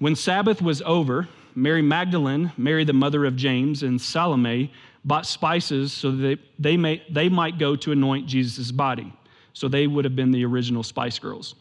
When 0.00 0.16
Sabbath 0.16 0.62
was 0.62 0.80
over, 0.82 1.28
Mary 1.54 1.82
Magdalene, 1.82 2.52
Mary 2.56 2.84
the 2.84 2.94
mother 2.94 3.26
of 3.26 3.36
James, 3.36 3.82
and 3.82 4.00
Salome 4.00 4.72
bought 5.04 5.26
spices 5.26 5.92
so 5.92 6.10
that 6.10 6.38
they, 6.58 6.78
may, 6.78 7.02
they 7.10 7.28
might 7.28 7.58
go 7.58 7.76
to 7.76 7.92
anoint 7.92 8.26
Jesus' 8.26 8.72
body. 8.72 9.12
So 9.52 9.68
they 9.68 9.86
would 9.86 10.06
have 10.06 10.16
been 10.16 10.30
the 10.30 10.42
original 10.46 10.82
Spice 10.82 11.18
Girls. 11.18 11.54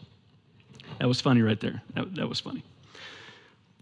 That 1.00 1.08
was 1.10 1.20
funny 1.20 1.42
right 1.42 1.60
there. 1.60 1.82
That, 1.96 2.16
that 2.16 2.30
was 2.30 2.40
funny. 2.40 2.64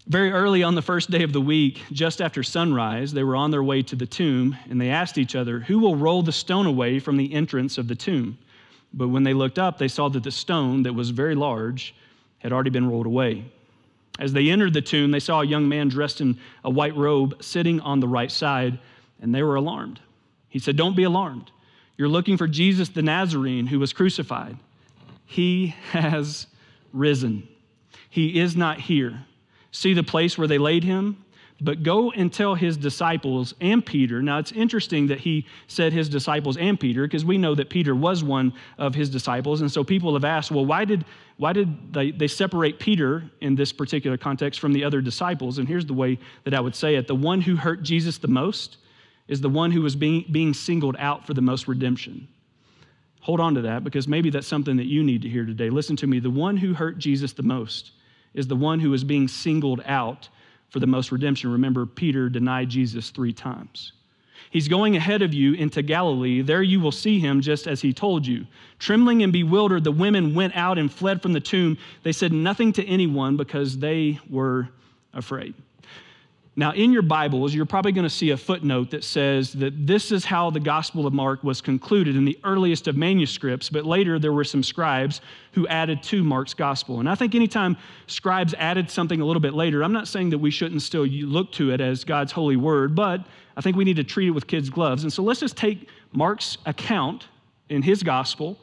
Very 0.07 0.31
early 0.31 0.63
on 0.63 0.73
the 0.73 0.81
first 0.81 1.11
day 1.11 1.21
of 1.21 1.33
the 1.33 1.41
week, 1.41 1.83
just 1.91 2.19
after 2.19 2.41
sunrise, 2.41 3.13
they 3.13 3.23
were 3.23 3.35
on 3.35 3.51
their 3.51 3.63
way 3.63 3.83
to 3.83 3.95
the 3.95 4.07
tomb 4.07 4.57
and 4.71 4.81
they 4.81 4.89
asked 4.89 5.19
each 5.19 5.35
other, 5.35 5.59
Who 5.59 5.77
will 5.77 5.95
roll 5.95 6.23
the 6.23 6.31
stone 6.31 6.65
away 6.65 6.97
from 6.97 7.17
the 7.17 7.31
entrance 7.31 7.77
of 7.77 7.87
the 7.87 7.95
tomb? 7.95 8.39
But 8.91 9.09
when 9.09 9.21
they 9.21 9.35
looked 9.35 9.59
up, 9.59 9.77
they 9.77 9.87
saw 9.87 10.09
that 10.09 10.23
the 10.23 10.31
stone 10.31 10.81
that 10.81 10.93
was 10.93 11.11
very 11.11 11.35
large 11.35 11.93
had 12.39 12.51
already 12.51 12.71
been 12.71 12.89
rolled 12.89 13.05
away. 13.05 13.45
As 14.19 14.33
they 14.33 14.49
entered 14.49 14.73
the 14.73 14.81
tomb, 14.81 15.11
they 15.11 15.19
saw 15.19 15.41
a 15.41 15.45
young 15.45 15.69
man 15.69 15.89
dressed 15.89 16.21
in 16.21 16.39
a 16.63 16.69
white 16.69 16.95
robe 16.95 17.41
sitting 17.43 17.79
on 17.81 17.99
the 17.99 18.07
right 18.07 18.31
side, 18.31 18.79
and 19.21 19.33
they 19.33 19.43
were 19.43 19.55
alarmed. 19.55 19.99
He 20.49 20.59
said, 20.59 20.75
Don't 20.75 20.95
be 20.95 21.03
alarmed. 21.03 21.51
You're 21.97 22.07
looking 22.07 22.37
for 22.37 22.47
Jesus 22.47 22.89
the 22.89 23.01
Nazarene 23.01 23.67
who 23.67 23.79
was 23.79 23.93
crucified. 23.93 24.57
He 25.25 25.75
has 25.91 26.47
risen. 26.93 27.47
He 28.09 28.39
is 28.39 28.55
not 28.55 28.79
here 28.79 29.25
see 29.77 29.93
the 29.93 30.03
place 30.03 30.37
where 30.37 30.47
they 30.47 30.57
laid 30.57 30.83
him, 30.83 31.23
but 31.59 31.81
go 31.81 32.11
and 32.11 32.31
tell 32.31 32.53
his 32.53 32.77
disciples 32.77 33.53
and 33.59 33.83
Peter. 33.83 34.21
Now, 34.21 34.37
it's 34.37 34.51
interesting 34.51 35.07
that 35.07 35.19
he 35.19 35.45
said 35.67 35.91
his 35.91 36.07
disciples 36.07 36.55
and 36.57 36.79
Peter, 36.79 37.03
because 37.03 37.25
we 37.25 37.37
know 37.37 37.55
that 37.55 37.69
Peter 37.69 37.95
was 37.95 38.23
one 38.23 38.53
of 38.77 38.93
his 38.93 39.09
disciples. 39.09 39.61
And 39.61 39.71
so 39.71 39.83
people 39.83 40.13
have 40.13 40.23
asked, 40.23 40.51
well, 40.51 40.65
why 40.65 40.85
did, 40.85 41.03
why 41.37 41.53
did 41.53 41.93
they, 41.93 42.11
they 42.11 42.27
separate 42.27 42.79
Peter 42.79 43.23
in 43.41 43.55
this 43.55 43.71
particular 43.71 44.17
context 44.17 44.59
from 44.59 44.71
the 44.71 44.83
other 44.83 45.01
disciples? 45.01 45.57
And 45.57 45.67
here's 45.67 45.85
the 45.85 45.93
way 45.93 46.19
that 46.43 46.53
I 46.53 46.59
would 46.59 46.75
say 46.75 46.95
it 46.95 47.07
the 47.07 47.15
one 47.15 47.41
who 47.41 47.55
hurt 47.55 47.81
Jesus 47.81 48.19
the 48.19 48.27
most 48.27 48.77
is 49.27 49.41
the 49.41 49.49
one 49.49 49.71
who 49.71 49.81
was 49.81 49.95
being, 49.95 50.25
being 50.31 50.53
singled 50.53 50.95
out 50.99 51.25
for 51.25 51.33
the 51.33 51.41
most 51.41 51.67
redemption. 51.67 52.27
Hold 53.21 53.39
on 53.39 53.55
to 53.55 53.61
that 53.63 53.83
because 53.83 54.07
maybe 54.07 54.29
that's 54.29 54.47
something 54.47 54.77
that 54.77 54.85
you 54.85 55.03
need 55.03 55.23
to 55.23 55.29
hear 55.29 55.45
today. 55.45 55.69
Listen 55.69 55.95
to 55.97 56.07
me. 56.07 56.19
The 56.19 56.29
one 56.29 56.55
who 56.55 56.73
hurt 56.73 56.97
Jesus 56.97 57.33
the 57.33 57.43
most 57.43 57.91
is 58.33 58.47
the 58.47 58.55
one 58.55 58.79
who 58.79 58.93
is 58.93 59.03
being 59.03 59.27
singled 59.27 59.81
out 59.85 60.29
for 60.69 60.79
the 60.79 60.87
most 60.87 61.11
redemption. 61.11 61.51
Remember, 61.51 61.85
Peter 61.85 62.29
denied 62.29 62.69
Jesus 62.69 63.09
three 63.09 63.33
times. 63.33 63.93
He's 64.49 64.67
going 64.67 64.95
ahead 64.95 65.21
of 65.21 65.33
you 65.33 65.53
into 65.53 65.81
Galilee. 65.81 66.41
There 66.41 66.63
you 66.63 66.79
will 66.79 66.91
see 66.91 67.19
him 67.19 67.41
just 67.41 67.67
as 67.67 67.81
he 67.81 67.91
told 67.91 68.25
you. 68.25 68.45
Trembling 68.79 69.23
and 69.23 69.33
bewildered, 69.33 69.83
the 69.83 69.91
women 69.91 70.33
went 70.33 70.55
out 70.55 70.77
and 70.77 70.91
fled 70.91 71.21
from 71.21 71.33
the 71.33 71.39
tomb. 71.39 71.77
They 72.03 72.13
said 72.13 72.31
nothing 72.31 72.71
to 72.73 72.85
anyone 72.85 73.35
because 73.35 73.77
they 73.77 74.19
were 74.29 74.69
afraid. 75.13 75.53
Now, 76.59 76.71
in 76.71 76.91
your 76.91 77.03
Bibles, 77.03 77.53
you're 77.53 77.67
probably 77.67 77.91
going 77.91 78.03
to 78.03 78.09
see 78.09 78.31
a 78.31 78.37
footnote 78.37 78.89
that 78.89 79.03
says 79.03 79.53
that 79.53 79.85
this 79.85 80.11
is 80.11 80.25
how 80.25 80.49
the 80.49 80.59
Gospel 80.59 81.05
of 81.05 81.13
Mark 81.13 81.43
was 81.43 81.61
concluded 81.61 82.15
in 82.15 82.25
the 82.25 82.35
earliest 82.43 82.87
of 82.87 82.97
manuscripts, 82.97 83.69
but 83.69 83.85
later 83.85 84.17
there 84.17 84.33
were 84.33 84.43
some 84.43 84.63
scribes 84.63 85.21
who 85.51 85.67
added 85.67 86.01
to 86.01 86.23
Mark's 86.23 86.55
Gospel. 86.55 86.99
And 86.99 87.07
I 87.07 87.13
think 87.13 87.35
anytime 87.35 87.77
scribes 88.07 88.55
added 88.57 88.89
something 88.89 89.21
a 89.21 89.25
little 89.25 89.39
bit 89.39 89.53
later, 89.53 89.83
I'm 89.83 89.93
not 89.93 90.07
saying 90.07 90.31
that 90.31 90.39
we 90.39 90.49
shouldn't 90.49 90.81
still 90.81 91.05
look 91.05 91.51
to 91.53 91.71
it 91.71 91.79
as 91.79 92.03
God's 92.03 92.31
holy 92.31 92.55
word, 92.55 92.95
but 92.95 93.23
I 93.55 93.61
think 93.61 93.77
we 93.77 93.83
need 93.83 93.97
to 93.97 94.03
treat 94.03 94.29
it 94.29 94.31
with 94.31 94.47
kids' 94.47 94.71
gloves. 94.71 95.03
And 95.03 95.13
so 95.13 95.21
let's 95.21 95.41
just 95.41 95.57
take 95.57 95.87
Mark's 96.11 96.57
account 96.65 97.27
in 97.69 97.83
his 97.83 98.01
Gospel 98.01 98.57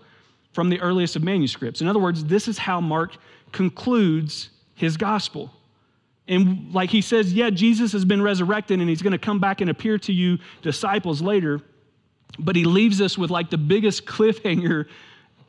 from 0.53 0.69
the 0.69 0.81
earliest 0.81 1.15
of 1.15 1.23
manuscripts. 1.23 1.81
In 1.81 1.87
other 1.87 2.01
words, 2.01 2.25
this 2.25 2.49
is 2.49 2.59
how 2.59 2.81
Mark 2.81 3.17
concludes 3.53 4.51
his 4.75 4.97
Gospel. 4.97 5.53
And 6.27 6.73
like 6.73 6.91
he 6.91 7.03
says, 7.03 7.33
yeah, 7.33 7.51
Jesus 7.51 7.93
has 7.93 8.05
been 8.05 8.23
resurrected 8.23 8.81
and 8.81 8.89
he's 8.89 9.03
going 9.03 9.13
to 9.13 9.19
come 9.19 9.41
back 9.41 9.61
and 9.61 9.69
appear 9.69 9.99
to 9.99 10.13
you 10.13 10.39
disciples 10.63 11.21
later. 11.21 11.61
But 12.39 12.57
he 12.57 12.65
leaves 12.65 13.01
us 13.01 13.19
with 13.19 13.31
like 13.31 13.51
the 13.51 13.59
biggest 13.59 14.07
cliffhanger 14.07 14.87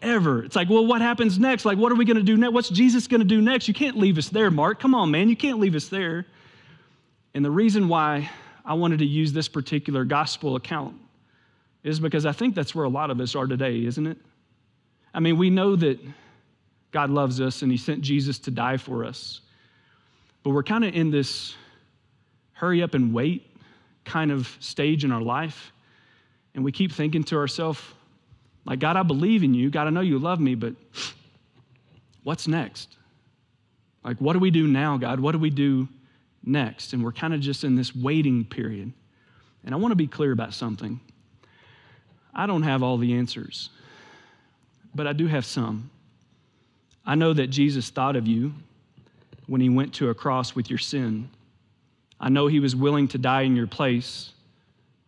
ever. 0.01 0.43
It's 0.43 0.55
like, 0.55 0.69
well, 0.69 0.85
what 0.85 1.01
happens 1.01 1.39
next? 1.39 1.65
Like, 1.65 1.77
what 1.77 1.91
are 1.91 1.95
we 1.95 2.05
going 2.05 2.17
to 2.17 2.23
do 2.23 2.37
next? 2.37 2.53
What's 2.53 2.69
Jesus 2.69 3.07
going 3.07 3.21
to 3.21 3.27
do 3.27 3.41
next? 3.41 3.67
You 3.67 3.73
can't 3.73 3.97
leave 3.97 4.17
us 4.17 4.29
there, 4.29 4.51
Mark. 4.51 4.79
Come 4.79 4.93
on, 4.93 5.11
man. 5.11 5.29
You 5.29 5.35
can't 5.35 5.59
leave 5.59 5.75
us 5.75 5.87
there. 5.87 6.25
And 7.33 7.43
the 7.43 7.51
reason 7.51 7.87
why 7.87 8.29
I 8.65 8.73
wanted 8.73 8.99
to 8.99 9.05
use 9.05 9.33
this 9.33 9.47
particular 9.47 10.03
gospel 10.03 10.55
account 10.55 10.95
is 11.83 11.99
because 11.99 12.25
I 12.25 12.31
think 12.31 12.55
that's 12.55 12.73
where 12.73 12.85
a 12.85 12.89
lot 12.89 13.11
of 13.11 13.19
us 13.19 13.35
are 13.35 13.47
today, 13.47 13.85
isn't 13.85 14.07
it? 14.07 14.17
I 15.13 15.19
mean, 15.19 15.37
we 15.37 15.49
know 15.49 15.75
that 15.75 15.99
God 16.91 17.09
loves 17.09 17.39
us 17.39 17.61
and 17.61 17.71
he 17.71 17.77
sent 17.77 18.01
Jesus 18.01 18.39
to 18.39 18.51
die 18.51 18.77
for 18.77 19.05
us. 19.05 19.41
But 20.45 20.51
we're 20.51 20.61
kind 20.61 20.85
of 20.85 20.93
in 20.93 21.09
this 21.09 21.55
hurry 22.53 22.83
up 22.83 22.93
and 22.93 23.15
wait 23.15 23.49
kind 24.05 24.31
of 24.31 24.47
stage 24.59 25.03
in 25.03 25.11
our 25.11 25.19
life. 25.19 25.73
And 26.53 26.63
we 26.63 26.71
keep 26.71 26.91
thinking 26.91 27.23
to 27.23 27.37
ourselves, 27.37 27.81
like, 28.63 28.77
God, 28.77 28.95
I 28.95 29.01
believe 29.01 29.41
in 29.41 29.55
you. 29.55 29.71
God, 29.71 29.87
I 29.87 29.89
know 29.89 30.01
you 30.01 30.19
love 30.19 30.39
me, 30.39 30.53
but 30.53 30.75
what's 32.21 32.47
next? 32.47 32.95
Like, 34.03 34.17
what 34.19 34.33
do 34.33 34.39
we 34.39 34.51
do 34.51 34.67
now, 34.67 34.97
God? 34.97 35.19
What 35.19 35.31
do 35.31 35.39
we 35.39 35.49
do 35.49 35.87
next? 36.43 36.93
And 36.93 37.03
we're 37.03 37.11
kind 37.11 37.33
of 37.33 37.39
just 37.39 37.63
in 37.63 37.73
this 37.73 37.95
waiting 37.95 38.45
period. 38.45 38.93
And 39.65 39.73
I 39.73 39.79
want 39.79 39.93
to 39.93 39.95
be 39.95 40.05
clear 40.05 40.31
about 40.31 40.53
something. 40.53 40.99
I 42.35 42.45
don't 42.45 42.61
have 42.61 42.83
all 42.83 42.99
the 42.99 43.15
answers, 43.15 43.71
but 44.93 45.07
I 45.07 45.13
do 45.13 45.25
have 45.25 45.43
some. 45.43 45.89
I 47.03 47.15
know 47.15 47.33
that 47.33 47.47
Jesus 47.47 47.89
thought 47.89 48.15
of 48.15 48.27
you 48.27 48.53
when 49.47 49.61
he 49.61 49.69
went 49.69 49.93
to 49.95 50.09
a 50.09 50.13
cross 50.13 50.55
with 50.55 50.69
your 50.69 50.79
sin. 50.79 51.29
I 52.19 52.29
know 52.29 52.47
he 52.47 52.59
was 52.59 52.75
willing 52.75 53.07
to 53.09 53.17
die 53.17 53.41
in 53.41 53.55
your 53.55 53.67
place 53.67 54.31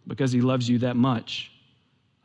because 0.06 0.32
he 0.32 0.42
loves 0.42 0.68
you 0.70 0.80
that 0.80 0.96
much. 0.96 1.52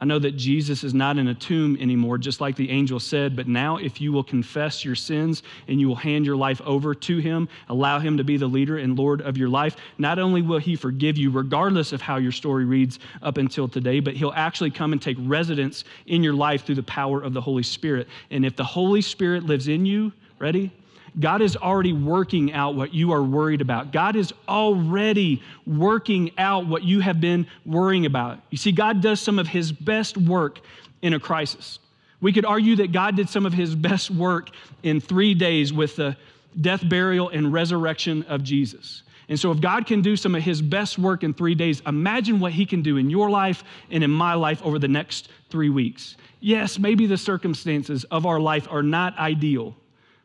I 0.02 0.04
know 0.04 0.18
that 0.18 0.32
Jesus 0.32 0.82
is 0.82 0.94
not 0.94 1.16
in 1.16 1.28
a 1.28 1.34
tomb 1.34 1.78
anymore, 1.80 2.18
just 2.18 2.40
like 2.40 2.56
the 2.56 2.70
angel 2.70 2.98
said, 2.98 3.36
but 3.36 3.46
now 3.46 3.76
if 3.76 4.00
you 4.00 4.10
will 4.10 4.24
confess 4.24 4.84
your 4.84 4.96
sins 4.96 5.44
and 5.68 5.78
you 5.78 5.86
will 5.86 5.94
hand 5.94 6.26
your 6.26 6.34
life 6.34 6.60
over 6.62 6.92
to 6.92 7.18
him, 7.18 7.48
allow 7.68 8.00
him 8.00 8.16
to 8.16 8.24
be 8.24 8.36
the 8.36 8.48
leader 8.48 8.78
and 8.78 8.98
Lord 8.98 9.20
of 9.20 9.36
your 9.36 9.48
life, 9.48 9.76
not 9.98 10.18
only 10.18 10.42
will 10.42 10.58
he 10.58 10.74
forgive 10.74 11.16
you, 11.16 11.30
regardless 11.30 11.92
of 11.92 12.00
how 12.00 12.16
your 12.16 12.32
story 12.32 12.64
reads 12.64 12.98
up 13.22 13.36
until 13.36 13.68
today, 13.68 14.00
but 14.00 14.14
he'll 14.14 14.32
actually 14.34 14.72
come 14.72 14.90
and 14.90 15.00
take 15.00 15.16
residence 15.20 15.84
in 16.06 16.24
your 16.24 16.34
life 16.34 16.66
through 16.66 16.74
the 16.74 16.82
power 16.82 17.22
of 17.22 17.32
the 17.32 17.40
Holy 17.40 17.62
Spirit. 17.62 18.08
And 18.32 18.44
if 18.44 18.56
the 18.56 18.64
Holy 18.64 19.02
Spirit 19.02 19.44
lives 19.44 19.68
in 19.68 19.86
you, 19.86 20.12
ready? 20.40 20.72
God 21.20 21.42
is 21.42 21.56
already 21.56 21.92
working 21.92 22.52
out 22.52 22.74
what 22.74 22.94
you 22.94 23.12
are 23.12 23.22
worried 23.22 23.60
about. 23.60 23.92
God 23.92 24.16
is 24.16 24.32
already 24.48 25.42
working 25.66 26.30
out 26.38 26.66
what 26.66 26.82
you 26.82 27.00
have 27.00 27.20
been 27.20 27.46
worrying 27.66 28.06
about. 28.06 28.40
You 28.50 28.58
see, 28.58 28.72
God 28.72 29.02
does 29.02 29.20
some 29.20 29.38
of 29.38 29.46
his 29.46 29.72
best 29.72 30.16
work 30.16 30.60
in 31.02 31.12
a 31.12 31.20
crisis. 31.20 31.78
We 32.20 32.32
could 32.32 32.46
argue 32.46 32.76
that 32.76 32.92
God 32.92 33.16
did 33.16 33.28
some 33.28 33.44
of 33.44 33.52
his 33.52 33.74
best 33.74 34.10
work 34.10 34.50
in 34.82 35.00
three 35.00 35.34
days 35.34 35.72
with 35.72 35.96
the 35.96 36.16
death, 36.60 36.88
burial, 36.88 37.28
and 37.28 37.52
resurrection 37.52 38.22
of 38.24 38.42
Jesus. 38.42 39.02
And 39.28 39.38
so, 39.38 39.50
if 39.50 39.60
God 39.60 39.86
can 39.86 40.02
do 40.02 40.16
some 40.16 40.34
of 40.34 40.42
his 40.42 40.60
best 40.60 40.98
work 40.98 41.22
in 41.22 41.32
three 41.32 41.54
days, 41.54 41.80
imagine 41.86 42.40
what 42.40 42.52
he 42.52 42.66
can 42.66 42.82
do 42.82 42.96
in 42.96 43.08
your 43.08 43.30
life 43.30 43.64
and 43.90 44.04
in 44.04 44.10
my 44.10 44.34
life 44.34 44.62
over 44.62 44.78
the 44.78 44.88
next 44.88 45.28
three 45.48 45.70
weeks. 45.70 46.16
Yes, 46.40 46.78
maybe 46.78 47.06
the 47.06 47.16
circumstances 47.16 48.04
of 48.04 48.26
our 48.26 48.40
life 48.40 48.66
are 48.70 48.82
not 48.82 49.16
ideal. 49.18 49.74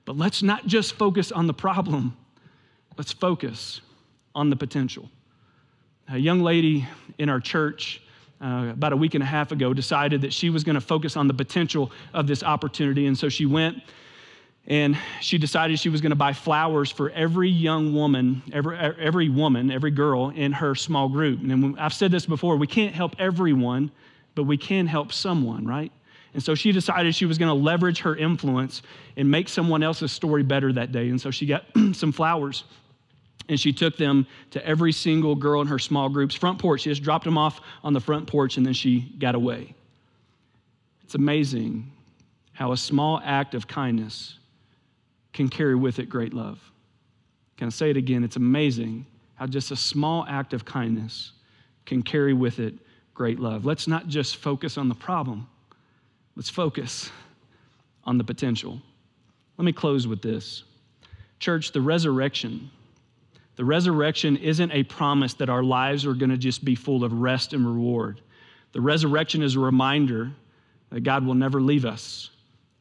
But 0.07 0.17
let's 0.17 0.41
not 0.41 0.65
just 0.65 0.93
focus 0.93 1.33
on 1.33 1.47
the 1.47 1.53
problem, 1.53 2.15
let's 2.97 3.11
focus 3.11 3.81
on 4.33 4.49
the 4.49 4.55
potential. 4.55 5.09
A 6.07 6.17
young 6.17 6.41
lady 6.41 6.87
in 7.17 7.27
our 7.27 7.41
church 7.41 8.01
uh, 8.41 8.69
about 8.71 8.93
a 8.93 8.95
week 8.95 9.15
and 9.15 9.23
a 9.23 9.27
half 9.27 9.51
ago 9.51 9.73
decided 9.73 10.21
that 10.21 10.31
she 10.31 10.49
was 10.49 10.63
going 10.63 10.75
to 10.75 10.81
focus 10.81 11.17
on 11.17 11.27
the 11.27 11.33
potential 11.33 11.91
of 12.13 12.25
this 12.25 12.41
opportunity. 12.41 13.07
And 13.07 13.17
so 13.17 13.27
she 13.27 13.45
went 13.45 13.83
and 14.65 14.97
she 15.19 15.37
decided 15.37 15.77
she 15.77 15.89
was 15.89 15.99
going 15.99 16.11
to 16.11 16.15
buy 16.15 16.31
flowers 16.31 16.89
for 16.89 17.09
every 17.09 17.49
young 17.49 17.93
woman, 17.93 18.43
every, 18.53 18.77
every 18.77 19.27
woman, 19.27 19.71
every 19.71 19.91
girl 19.91 20.29
in 20.29 20.53
her 20.53 20.73
small 20.73 21.09
group. 21.09 21.41
And 21.41 21.77
I've 21.77 21.93
said 21.93 22.11
this 22.11 22.25
before 22.25 22.55
we 22.55 22.67
can't 22.67 22.95
help 22.95 23.17
everyone, 23.19 23.91
but 24.35 24.43
we 24.43 24.55
can 24.55 24.87
help 24.87 25.11
someone, 25.11 25.67
right? 25.67 25.91
And 26.33 26.43
so 26.43 26.55
she 26.55 26.71
decided 26.71 27.15
she 27.15 27.25
was 27.25 27.37
going 27.37 27.49
to 27.49 27.63
leverage 27.63 27.99
her 27.99 28.15
influence 28.15 28.81
and 29.15 29.29
make 29.29 29.49
someone 29.49 29.83
else's 29.83 30.11
story 30.11 30.43
better 30.43 30.71
that 30.73 30.91
day. 30.91 31.09
And 31.09 31.19
so 31.19 31.31
she 31.31 31.45
got 31.45 31.65
some 31.93 32.11
flowers 32.11 32.63
and 33.49 33.59
she 33.59 33.71
took 33.71 33.97
them 33.97 34.27
to 34.51 34.65
every 34.65 34.91
single 34.91 35.35
girl 35.35 35.61
in 35.61 35.67
her 35.67 35.79
small 35.79 36.09
group's 36.09 36.35
front 36.35 36.59
porch. 36.59 36.81
She 36.81 36.89
just 36.89 37.03
dropped 37.03 37.25
them 37.25 37.37
off 37.37 37.61
on 37.83 37.93
the 37.93 38.01
front 38.01 38.27
porch 38.27 38.57
and 38.57 38.65
then 38.65 38.73
she 38.73 39.01
got 39.17 39.35
away. 39.35 39.73
It's 41.03 41.15
amazing 41.15 41.91
how 42.51 42.71
a 42.73 42.77
small 42.77 43.21
act 43.23 43.55
of 43.55 43.67
kindness 43.67 44.37
can 45.31 45.47
carry 45.47 45.75
with 45.75 45.99
it 45.99 46.09
great 46.09 46.33
love. 46.33 46.59
Can 47.55 47.67
I 47.67 47.69
say 47.69 47.89
it 47.89 47.97
again? 47.97 48.23
It's 48.23 48.35
amazing 48.35 49.05
how 49.35 49.47
just 49.47 49.71
a 49.71 49.75
small 49.75 50.25
act 50.27 50.53
of 50.53 50.65
kindness 50.65 51.31
can 51.85 52.01
carry 52.03 52.33
with 52.33 52.59
it 52.59 52.73
great 53.13 53.39
love. 53.39 53.65
Let's 53.65 53.87
not 53.87 54.07
just 54.07 54.37
focus 54.37 54.77
on 54.77 54.89
the 54.89 54.95
problem 54.95 55.47
Let's 56.37 56.51
focus 56.51 57.09
on 58.03 58.19
the 58.19 58.23
potential. 58.23 58.79
Let 59.57 59.65
me 59.65 59.73
close 59.73 60.05
with 60.05 60.21
this. 60.21 60.63
Church, 61.39 61.71
the 61.71 61.81
resurrection, 61.81 62.69
the 63.55 63.65
resurrection 63.65 64.37
isn't 64.37 64.71
a 64.71 64.83
promise 64.83 65.33
that 65.33 65.49
our 65.49 65.63
lives 65.63 66.05
are 66.05 66.13
going 66.13 66.29
to 66.29 66.37
just 66.37 66.63
be 66.63 66.75
full 66.75 67.03
of 67.03 67.11
rest 67.11 67.53
and 67.53 67.65
reward. 67.65 68.21
The 68.73 68.81
resurrection 68.81 69.41
is 69.41 69.55
a 69.55 69.59
reminder 69.59 70.31
that 70.91 71.01
God 71.01 71.25
will 71.25 71.33
never 71.33 71.59
leave 71.59 71.85
us 71.85 72.29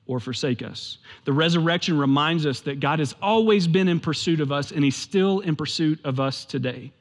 or 0.07 0.21
forsake 0.21 0.63
us. 0.63 0.99
The 1.25 1.33
resurrection 1.33 1.99
reminds 1.99 2.45
us 2.45 2.61
that 2.61 2.79
God 2.79 2.99
has 2.99 3.15
always 3.23 3.67
been 3.67 3.89
in 3.89 4.01
pursuit 4.01 4.41
of 4.41 4.53
us 4.53 4.71
and 4.71 4.85
He's 4.85 4.97
still 4.97 5.41
in 5.41 5.57
pursuit 5.57 5.99
of 6.05 6.21
us 6.21 6.45
today. 6.45 6.93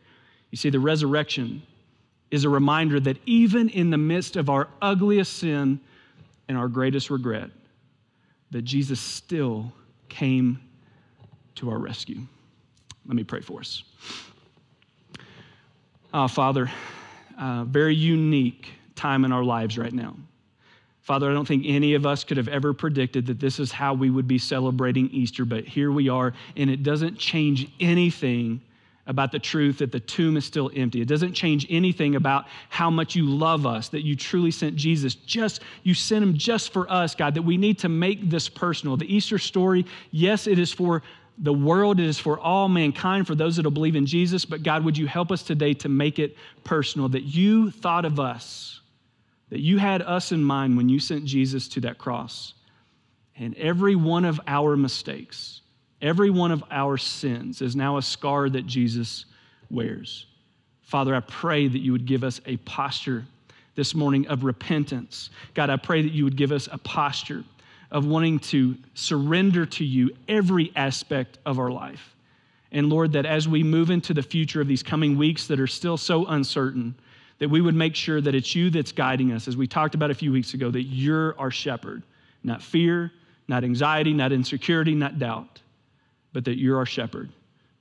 You 0.51 0.57
see, 0.57 0.69
the 0.69 0.79
resurrection 0.79 1.63
is 2.31 2.45
a 2.45 2.49
reminder 2.49 3.01
that 3.01 3.17
even 3.25 3.67
in 3.67 3.89
the 3.89 3.97
midst 3.97 4.37
of 4.37 4.49
our 4.49 4.69
ugliest 4.81 5.33
sin, 5.33 5.81
and 6.47 6.57
our 6.57 6.67
greatest 6.67 7.09
regret 7.09 7.49
that 8.51 8.61
Jesus 8.63 8.99
still 8.99 9.71
came 10.09 10.59
to 11.55 11.69
our 11.69 11.79
rescue. 11.79 12.21
Let 13.05 13.15
me 13.15 13.23
pray 13.23 13.41
for 13.41 13.59
us. 13.59 13.83
Uh, 16.13 16.27
Father, 16.27 16.71
uh, 17.37 17.65
very 17.65 17.95
unique 17.95 18.69
time 18.95 19.25
in 19.25 19.31
our 19.31 19.43
lives 19.43 19.77
right 19.77 19.93
now. 19.93 20.15
Father, 21.01 21.29
I 21.29 21.33
don't 21.33 21.47
think 21.47 21.65
any 21.67 21.93
of 21.93 22.05
us 22.05 22.23
could 22.23 22.37
have 22.37 22.47
ever 22.47 22.73
predicted 22.73 23.27
that 23.27 23.39
this 23.39 23.59
is 23.59 23.71
how 23.71 23.93
we 23.93 24.09
would 24.09 24.27
be 24.27 24.39
celebrating 24.39 25.07
Easter, 25.09 25.45
but 25.45 25.65
here 25.65 25.91
we 25.91 26.09
are, 26.09 26.33
and 26.57 26.69
it 26.69 26.81
doesn't 26.81 27.19
change 27.19 27.69
anything 27.79 28.61
about 29.07 29.31
the 29.31 29.39
truth 29.39 29.77
that 29.79 29.91
the 29.91 29.99
tomb 29.99 30.35
is 30.35 30.45
still 30.45 30.71
empty. 30.75 31.01
It 31.01 31.07
doesn't 31.07 31.33
change 31.33 31.67
anything 31.69 32.15
about 32.15 32.47
how 32.69 32.89
much 32.89 33.15
you 33.15 33.25
love 33.25 33.65
us, 33.65 33.89
that 33.89 34.03
you 34.03 34.15
truly 34.15 34.51
sent 34.51 34.75
Jesus. 34.75 35.13
Just, 35.13 35.61
you 35.83 35.93
sent 35.93 36.23
him 36.23 36.37
just 36.37 36.73
for 36.73 36.91
us, 36.91 37.13
God, 37.13 37.35
that 37.35 37.43
we 37.43 37.57
need 37.57 37.79
to 37.79 37.89
make 37.89 38.29
this 38.29 38.49
personal. 38.49 38.97
The 38.97 39.13
Easter 39.13 39.37
story, 39.37 39.85
yes, 40.11 40.47
it 40.47 40.57
is 40.57 40.71
for 40.71 41.03
the 41.37 41.53
world, 41.53 41.99
it 41.99 42.05
is 42.05 42.17
for 42.17 42.39
all 42.39 42.69
mankind, 42.69 43.27
for 43.27 43.35
those 43.35 43.57
that 43.57 43.65
will 43.65 43.71
believe 43.71 43.95
in 43.95 44.05
Jesus, 44.05 44.45
but 44.45 44.63
God, 44.63 44.85
would 44.85 44.97
you 44.97 45.05
help 45.05 45.31
us 45.31 45.43
today 45.43 45.73
to 45.75 45.89
make 45.89 46.17
it 46.17 46.37
personal, 46.63 47.09
that 47.09 47.23
you 47.23 47.71
thought 47.71 48.05
of 48.05 48.19
us, 48.19 48.79
that 49.49 49.59
you 49.59 49.77
had 49.77 50.01
us 50.01 50.31
in 50.31 50.43
mind 50.43 50.77
when 50.77 50.89
you 50.89 50.99
sent 50.99 51.25
Jesus 51.25 51.67
to 51.69 51.81
that 51.81 51.97
cross. 51.97 52.53
And 53.37 53.55
every 53.57 53.95
one 53.95 54.23
of 54.23 54.39
our 54.47 54.77
mistakes, 54.77 55.61
Every 56.01 56.29
one 56.29 56.51
of 56.51 56.63
our 56.71 56.97
sins 56.97 57.61
is 57.61 57.75
now 57.75 57.97
a 57.97 58.01
scar 58.01 58.49
that 58.49 58.65
Jesus 58.65 59.25
wears. 59.69 60.25
Father, 60.81 61.15
I 61.15 61.21
pray 61.21 61.67
that 61.67 61.79
you 61.79 61.91
would 61.93 62.05
give 62.05 62.23
us 62.23 62.41
a 62.45 62.57
posture 62.57 63.25
this 63.75 63.95
morning 63.95 64.27
of 64.27 64.43
repentance. 64.43 65.29
God, 65.53 65.69
I 65.69 65.77
pray 65.77 66.01
that 66.01 66.11
you 66.11 66.23
would 66.23 66.37
give 66.37 66.51
us 66.51 66.69
a 66.71 66.77
posture 66.77 67.43
of 67.91 68.05
wanting 68.05 68.39
to 68.39 68.75
surrender 68.93 69.65
to 69.65 69.85
you 69.85 70.11
every 70.27 70.71
aspect 70.75 71.39
of 71.45 71.59
our 71.59 71.71
life. 71.71 72.15
And 72.71 72.89
Lord, 72.89 73.13
that 73.13 73.25
as 73.25 73.47
we 73.47 73.63
move 73.63 73.89
into 73.89 74.13
the 74.13 74.21
future 74.21 74.61
of 74.61 74.67
these 74.67 74.83
coming 74.83 75.17
weeks 75.17 75.47
that 75.47 75.59
are 75.59 75.67
still 75.67 75.97
so 75.97 76.25
uncertain, 76.25 76.95
that 77.39 77.49
we 77.49 77.61
would 77.61 77.75
make 77.75 77.95
sure 77.95 78.21
that 78.21 78.35
it's 78.35 78.55
you 78.55 78.69
that's 78.69 78.91
guiding 78.91 79.31
us, 79.31 79.47
as 79.47 79.57
we 79.57 79.67
talked 79.67 79.95
about 79.95 80.11
a 80.11 80.15
few 80.15 80.31
weeks 80.31 80.53
ago, 80.53 80.71
that 80.71 80.83
you're 80.83 81.37
our 81.39 81.51
shepherd, 81.51 82.03
not 82.43 82.61
fear, 82.61 83.11
not 83.47 83.63
anxiety, 83.63 84.13
not 84.13 84.31
insecurity, 84.31 84.93
not 84.95 85.19
doubt 85.19 85.61
but 86.35 86.43
that 86.43 86.59
you're 86.59 86.77
our 86.77 86.85
shepherd 86.85 87.29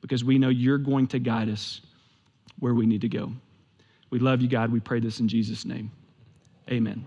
because 0.00 0.22
we 0.22 0.38
know 0.38 0.48
you're 0.48 0.78
going 0.78 1.08
to 1.08 1.18
guide 1.18 1.48
us 1.48 1.80
where 2.60 2.72
we 2.72 2.86
need 2.86 3.00
to 3.00 3.08
go. 3.08 3.32
We 4.10 4.20
love 4.20 4.40
you, 4.40 4.46
God. 4.46 4.70
We 4.70 4.78
pray 4.78 5.00
this 5.00 5.18
in 5.18 5.26
Jesus' 5.26 5.64
name. 5.64 5.90
Amen. 6.70 7.04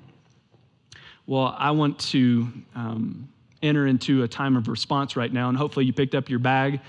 Well, 1.25 1.55
I 1.57 1.71
want 1.71 1.99
to 1.99 2.49
um, 2.75 3.29
enter 3.61 3.87
into 3.87 4.23
a 4.23 4.27
time 4.27 4.57
of 4.57 4.67
response 4.67 5.15
right 5.15 5.31
now, 5.31 5.47
and 5.47 5.57
hopefully 5.57 5.85
you 5.85 5.93
picked 5.93 6.15
up 6.15 6.29
your 6.29 6.39
bag 6.39 6.81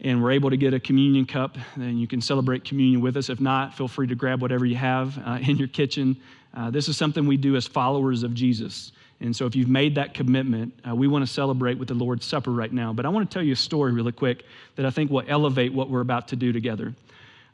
and 0.00 0.22
we're 0.22 0.30
able 0.30 0.50
to 0.50 0.56
get 0.56 0.74
a 0.74 0.78
communion 0.78 1.26
cup, 1.26 1.58
then 1.76 1.98
you 1.98 2.06
can 2.06 2.20
celebrate 2.20 2.64
communion 2.64 3.00
with 3.00 3.16
us. 3.16 3.28
If 3.30 3.40
not, 3.40 3.74
feel 3.74 3.88
free 3.88 4.06
to 4.06 4.14
grab 4.14 4.40
whatever 4.40 4.64
you 4.64 4.76
have 4.76 5.18
uh, 5.26 5.40
in 5.42 5.56
your 5.56 5.66
kitchen. 5.66 6.16
Uh, 6.54 6.70
this 6.70 6.88
is 6.88 6.96
something 6.96 7.26
we 7.26 7.36
do 7.36 7.56
as 7.56 7.66
followers 7.66 8.22
of 8.22 8.32
Jesus. 8.32 8.92
And 9.20 9.34
so, 9.34 9.46
if 9.46 9.56
you've 9.56 9.68
made 9.68 9.96
that 9.96 10.14
commitment, 10.14 10.72
uh, 10.88 10.94
we 10.94 11.08
want 11.08 11.26
to 11.26 11.32
celebrate 11.32 11.78
with 11.78 11.88
the 11.88 11.94
Lord's 11.94 12.24
Supper 12.24 12.52
right 12.52 12.72
now. 12.72 12.92
But 12.92 13.04
I 13.04 13.08
want 13.08 13.28
to 13.28 13.34
tell 13.34 13.42
you 13.42 13.54
a 13.54 13.56
story 13.56 13.92
really 13.92 14.12
quick 14.12 14.44
that 14.76 14.86
I 14.86 14.90
think 14.90 15.10
will 15.10 15.24
elevate 15.26 15.72
what 15.72 15.90
we're 15.90 16.00
about 16.00 16.28
to 16.28 16.36
do 16.36 16.52
together. 16.52 16.94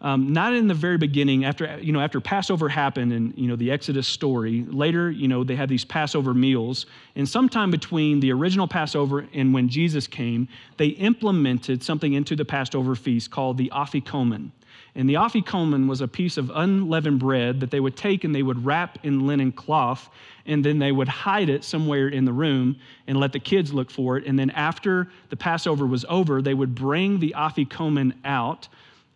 Um, 0.05 0.35
not 0.35 0.53
in 0.53 0.69
the 0.69 0.75
very 0.75 0.99
beginning, 0.99 1.47
after 1.47 1.79
you 1.81 1.91
know, 1.91 2.01
after 2.01 2.21
Passover 2.21 2.69
happened 2.69 3.11
and 3.15 3.33
you 3.39 3.49
know 3.49 3.57
the 3.57 3.71
Exodus 3.71 4.07
story. 4.07 4.67
Later, 4.69 5.11
you 5.11 5.29
know, 5.29 5.45
they 5.45 5.57
had 5.57 5.71
these 5.71 5.85
Passover 5.85 6.35
meals, 6.35 6.85
and 7.17 7.27
sometime 7.27 7.71
between 7.71 8.21
the 8.21 8.31
original 8.31 8.69
Passover 8.69 9.27
and 9.33 9.55
when 9.55 9.71
Jesus 9.71 10.07
came, 10.07 10.47
they 10.77 10.89
implemented 10.89 11.83
something 11.83 12.13
into 12.13 12.37
the 12.37 12.45
Passover 12.45 12.95
feast 12.95 13.31
called 13.31 13.57
the 13.57 13.71
afikomen. 13.75 14.51
And 14.97 15.09
the 15.09 15.15
afikomen 15.15 15.89
was 15.89 16.01
a 16.01 16.09
piece 16.09 16.37
of 16.37 16.51
unleavened 16.55 17.19
bread 17.19 17.61
that 17.61 17.71
they 17.71 17.81
would 17.81 17.97
take 17.97 18.23
and 18.23 18.35
they 18.35 18.43
would 18.43 18.65
wrap 18.65 18.99
in 19.03 19.27
linen 19.27 19.51
cloth, 19.51 20.09
and 20.47 20.65
then 20.65 20.79
they 20.79 20.93
would 20.93 21.09
hide 21.09 21.49
it 21.49 21.65
somewhere 21.65 22.09
in 22.09 22.25
the 22.25 22.33
room 22.33 22.77
and 23.07 23.19
let 23.19 23.33
the 23.33 23.41
kids 23.41 23.73
look 23.73 23.91
for 23.91 24.17
it. 24.17 24.27
And 24.27 24.39
then 24.39 24.51
after 24.51 25.09
the 25.31 25.37
Passover 25.37 25.87
was 25.87 26.05
over, 26.09 26.41
they 26.41 26.55
would 26.55 26.75
bring 26.75 27.19
the 27.19 27.35
afikomen 27.37 28.13
out 28.25 28.69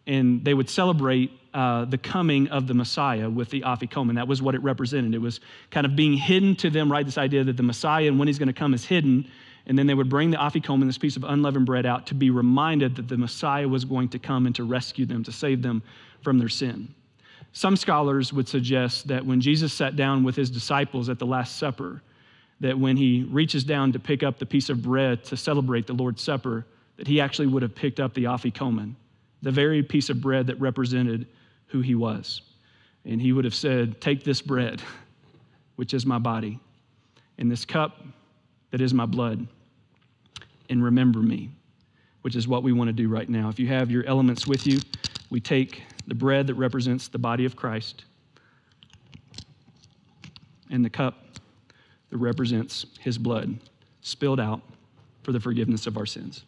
and 0.06 0.42
they 0.42 0.54
would 0.54 0.70
celebrate 0.70 1.30
uh, 1.52 1.84
the 1.84 1.98
coming 1.98 2.48
of 2.48 2.66
the 2.66 2.74
Messiah 2.74 3.28
with 3.28 3.50
the 3.50 3.60
afikomen. 3.60 4.14
That 4.14 4.26
was 4.26 4.40
what 4.40 4.54
it 4.54 4.62
represented. 4.62 5.14
It 5.14 5.20
was 5.20 5.40
kind 5.70 5.84
of 5.86 5.94
being 5.94 6.14
hidden 6.14 6.56
to 6.56 6.70
them, 6.70 6.90
right? 6.90 7.04
This 7.04 7.18
idea 7.18 7.44
that 7.44 7.56
the 7.56 7.62
Messiah 7.62 8.08
and 8.08 8.18
when 8.18 8.26
he's 8.26 8.38
going 8.38 8.48
to 8.48 8.54
come 8.54 8.74
is 8.74 8.84
hidden 8.84 9.30
and 9.68 9.78
then 9.78 9.86
they 9.86 9.94
would 9.94 10.08
bring 10.08 10.30
the 10.30 10.38
afikomen, 10.38 10.86
this 10.86 10.96
piece 10.96 11.16
of 11.16 11.24
unleavened 11.24 11.66
bread, 11.66 11.84
out 11.84 12.06
to 12.06 12.14
be 12.14 12.30
reminded 12.30 12.96
that 12.96 13.06
the 13.06 13.18
Messiah 13.18 13.68
was 13.68 13.84
going 13.84 14.08
to 14.08 14.18
come 14.18 14.46
and 14.46 14.54
to 14.54 14.64
rescue 14.64 15.04
them, 15.04 15.22
to 15.24 15.30
save 15.30 15.62
them 15.62 15.82
from 16.22 16.38
their 16.38 16.48
sin. 16.48 16.94
Some 17.52 17.76
scholars 17.76 18.32
would 18.32 18.48
suggest 18.48 19.08
that 19.08 19.24
when 19.24 19.42
Jesus 19.42 19.72
sat 19.72 19.94
down 19.94 20.24
with 20.24 20.36
his 20.36 20.50
disciples 20.50 21.10
at 21.10 21.18
the 21.18 21.26
Last 21.26 21.56
Supper, 21.58 22.02
that 22.60 22.78
when 22.78 22.96
he 22.96 23.26
reaches 23.30 23.62
down 23.62 23.92
to 23.92 23.98
pick 23.98 24.22
up 24.22 24.38
the 24.38 24.46
piece 24.46 24.70
of 24.70 24.82
bread 24.82 25.22
to 25.24 25.36
celebrate 25.36 25.86
the 25.86 25.92
Lord's 25.92 26.22
Supper, 26.22 26.64
that 26.96 27.06
he 27.06 27.20
actually 27.20 27.46
would 27.46 27.62
have 27.62 27.74
picked 27.74 28.00
up 28.00 28.14
the 28.14 28.24
afikomen, 28.24 28.94
the 29.42 29.52
very 29.52 29.82
piece 29.82 30.08
of 30.08 30.20
bread 30.20 30.46
that 30.46 30.58
represented 30.58 31.26
who 31.66 31.82
he 31.82 31.94
was. 31.94 32.40
And 33.04 33.20
he 33.20 33.32
would 33.32 33.44
have 33.44 33.54
said, 33.54 34.00
Take 34.00 34.24
this 34.24 34.40
bread, 34.40 34.82
which 35.76 35.92
is 35.92 36.06
my 36.06 36.18
body, 36.18 36.58
and 37.36 37.50
this 37.50 37.64
cup 37.66 38.02
that 38.70 38.80
is 38.80 38.92
my 38.92 39.06
blood, 39.06 39.46
and 40.68 40.82
remember 40.82 41.20
me, 41.20 41.50
which 42.22 42.36
is 42.36 42.46
what 42.46 42.62
we 42.62 42.72
want 42.72 42.88
to 42.88 42.92
do 42.92 43.08
right 43.08 43.28
now. 43.28 43.48
If 43.48 43.58
you 43.58 43.66
have 43.68 43.90
your 43.90 44.04
elements 44.06 44.46
with 44.46 44.66
you, 44.66 44.80
we 45.30 45.40
take 45.40 45.82
the 46.06 46.14
bread 46.14 46.46
that 46.46 46.54
represents 46.54 47.08
the 47.08 47.18
body 47.18 47.44
of 47.44 47.56
Christ 47.56 48.04
and 50.70 50.84
the 50.84 50.90
cup 50.90 51.22
that 52.10 52.18
represents 52.18 52.86
his 53.00 53.18
blood 53.18 53.58
spilled 54.00 54.40
out 54.40 54.62
for 55.22 55.32
the 55.32 55.40
forgiveness 55.40 55.86
of 55.86 55.96
our 55.96 56.06
sins. 56.06 56.44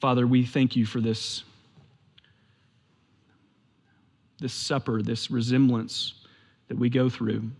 Father, 0.00 0.26
we 0.26 0.44
thank 0.44 0.76
you 0.76 0.86
for 0.86 1.00
this, 1.00 1.42
this 4.38 4.52
supper, 4.52 5.02
this 5.02 5.30
resemblance 5.30 6.25
that 6.68 6.78
we 6.78 6.88
go 6.88 7.08
through, 7.08 7.50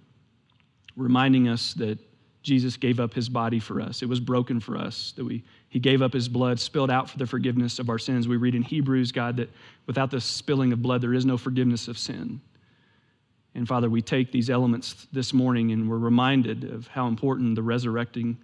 reminding 0.97 1.49
us 1.49 1.75
that 1.75 1.99
Jesus 2.43 2.77
gave 2.77 3.01
up 3.01 3.13
his 3.13 3.29
body 3.29 3.59
for 3.59 3.81
us. 3.81 4.03
It 4.03 4.09
was 4.09 4.21
broken 4.21 4.61
for 4.61 4.77
us, 4.77 5.13
that 5.17 5.25
we, 5.25 5.43
he 5.69 5.81
gave 5.81 6.01
up 6.01 6.13
his 6.13 6.29
blood, 6.29 6.61
spilled 6.61 6.91
out 6.91 7.11
for 7.11 7.19
the 7.19 7.27
forgiveness 7.27 7.79
of 7.79 7.89
our 7.91 7.99
sins. 7.99 8.29
We 8.29 8.37
read 8.37 8.55
in 8.55 8.63
Hebrews, 8.63 9.11
God, 9.11 9.37
that 9.39 9.51
without 9.87 10.13
the 10.13 10.21
spilling 10.21 10.73
of 10.73 10.81
blood, 10.81 11.01
there 11.01 11.15
is 11.15 11.27
no 11.27 11.37
forgiveness 11.37 11.89
of 11.89 11.99
sin. 11.99 12.41
And 13.57 13.67
Father, 13.67 13.91
we 13.91 14.01
take 14.01 14.31
these 14.31 14.49
elements 14.49 15.09
this 15.13 15.33
morning 15.33 15.73
and 15.73 15.91
we're 15.91 15.99
reminded 15.99 16.65
of 16.65 16.87
how 16.87 17.09
important 17.09 17.57
the 17.57 17.63
resurrecting 17.63 18.37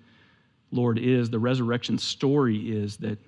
Lord 0.72 0.98
is, 0.98 1.30
the 1.30 1.38
resurrection 1.38 1.98
story 1.98 2.72
is 2.72 2.96
that 2.96 3.18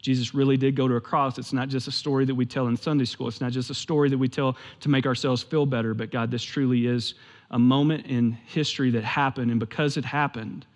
Jesus 0.00 0.34
really 0.34 0.56
did 0.56 0.74
go 0.74 0.88
to 0.88 0.94
a 0.96 1.00
cross. 1.00 1.38
It's 1.38 1.52
not 1.52 1.68
just 1.68 1.86
a 1.86 1.92
story 1.92 2.24
that 2.24 2.34
we 2.34 2.46
tell 2.46 2.68
in 2.68 2.76
Sunday 2.76 3.04
school. 3.04 3.28
It's 3.28 3.40
not 3.40 3.52
just 3.52 3.70
a 3.70 3.74
story 3.74 4.08
that 4.08 4.18
we 4.18 4.28
tell 4.28 4.56
to 4.80 4.88
make 4.88 5.06
ourselves 5.06 5.42
feel 5.42 5.66
better, 5.66 5.92
but 5.92 6.10
God, 6.10 6.30
this 6.30 6.42
truly 6.42 6.86
is 6.86 7.14
a 7.50 7.58
moment 7.58 8.06
in 8.06 8.32
history 8.32 8.90
that 8.92 9.04
happened. 9.04 9.50
And 9.50 9.60
because 9.60 9.96
it 9.96 10.04
happened, 10.04 10.66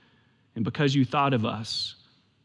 and 0.56 0.64
because 0.64 0.94
you 0.94 1.04
thought 1.04 1.32
of 1.32 1.44
us, 1.44 1.94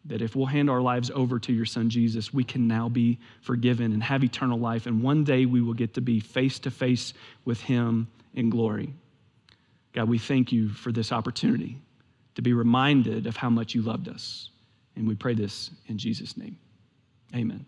that 0.06 0.22
if 0.22 0.36
we'll 0.36 0.46
hand 0.46 0.70
our 0.70 0.82
lives 0.82 1.12
over 1.14 1.38
to 1.40 1.54
your 1.54 1.66
son 1.66 1.90
Jesus, 1.90 2.34
we 2.34 2.44
can 2.44 2.68
now 2.68 2.88
be 2.88 3.20
forgiven 3.42 3.92
and 3.92 4.02
have 4.02 4.24
eternal 4.24 4.58
life. 4.58 4.86
And 4.86 5.04
one 5.04 5.24
day 5.24 5.46
we 5.46 5.62
will 5.62 5.74
get 5.74 5.94
to 5.96 6.02
be 6.02 6.20
face 6.20 6.60
to 6.60 6.72
face 6.72 7.14
with 7.44 7.60
him 7.60 8.08
in 8.34 8.50
glory. 8.50 8.94
God, 9.94 10.08
we 10.08 10.18
thank 10.18 10.52
you 10.52 10.70
for 10.70 10.92
this 10.92 11.12
opportunity 11.12 11.82
to 12.36 12.42
be 12.42 12.54
reminded 12.54 13.28
of 13.28 13.36
how 13.36 13.50
much 13.50 13.76
you 13.76 13.82
loved 13.82 14.08
us. 14.08 14.50
And 14.96 15.08
we 15.08 15.16
pray 15.16 15.34
this 15.34 15.72
in 15.88 15.98
Jesus' 15.98 16.38
name. 16.38 16.58
Amen. 17.36 17.66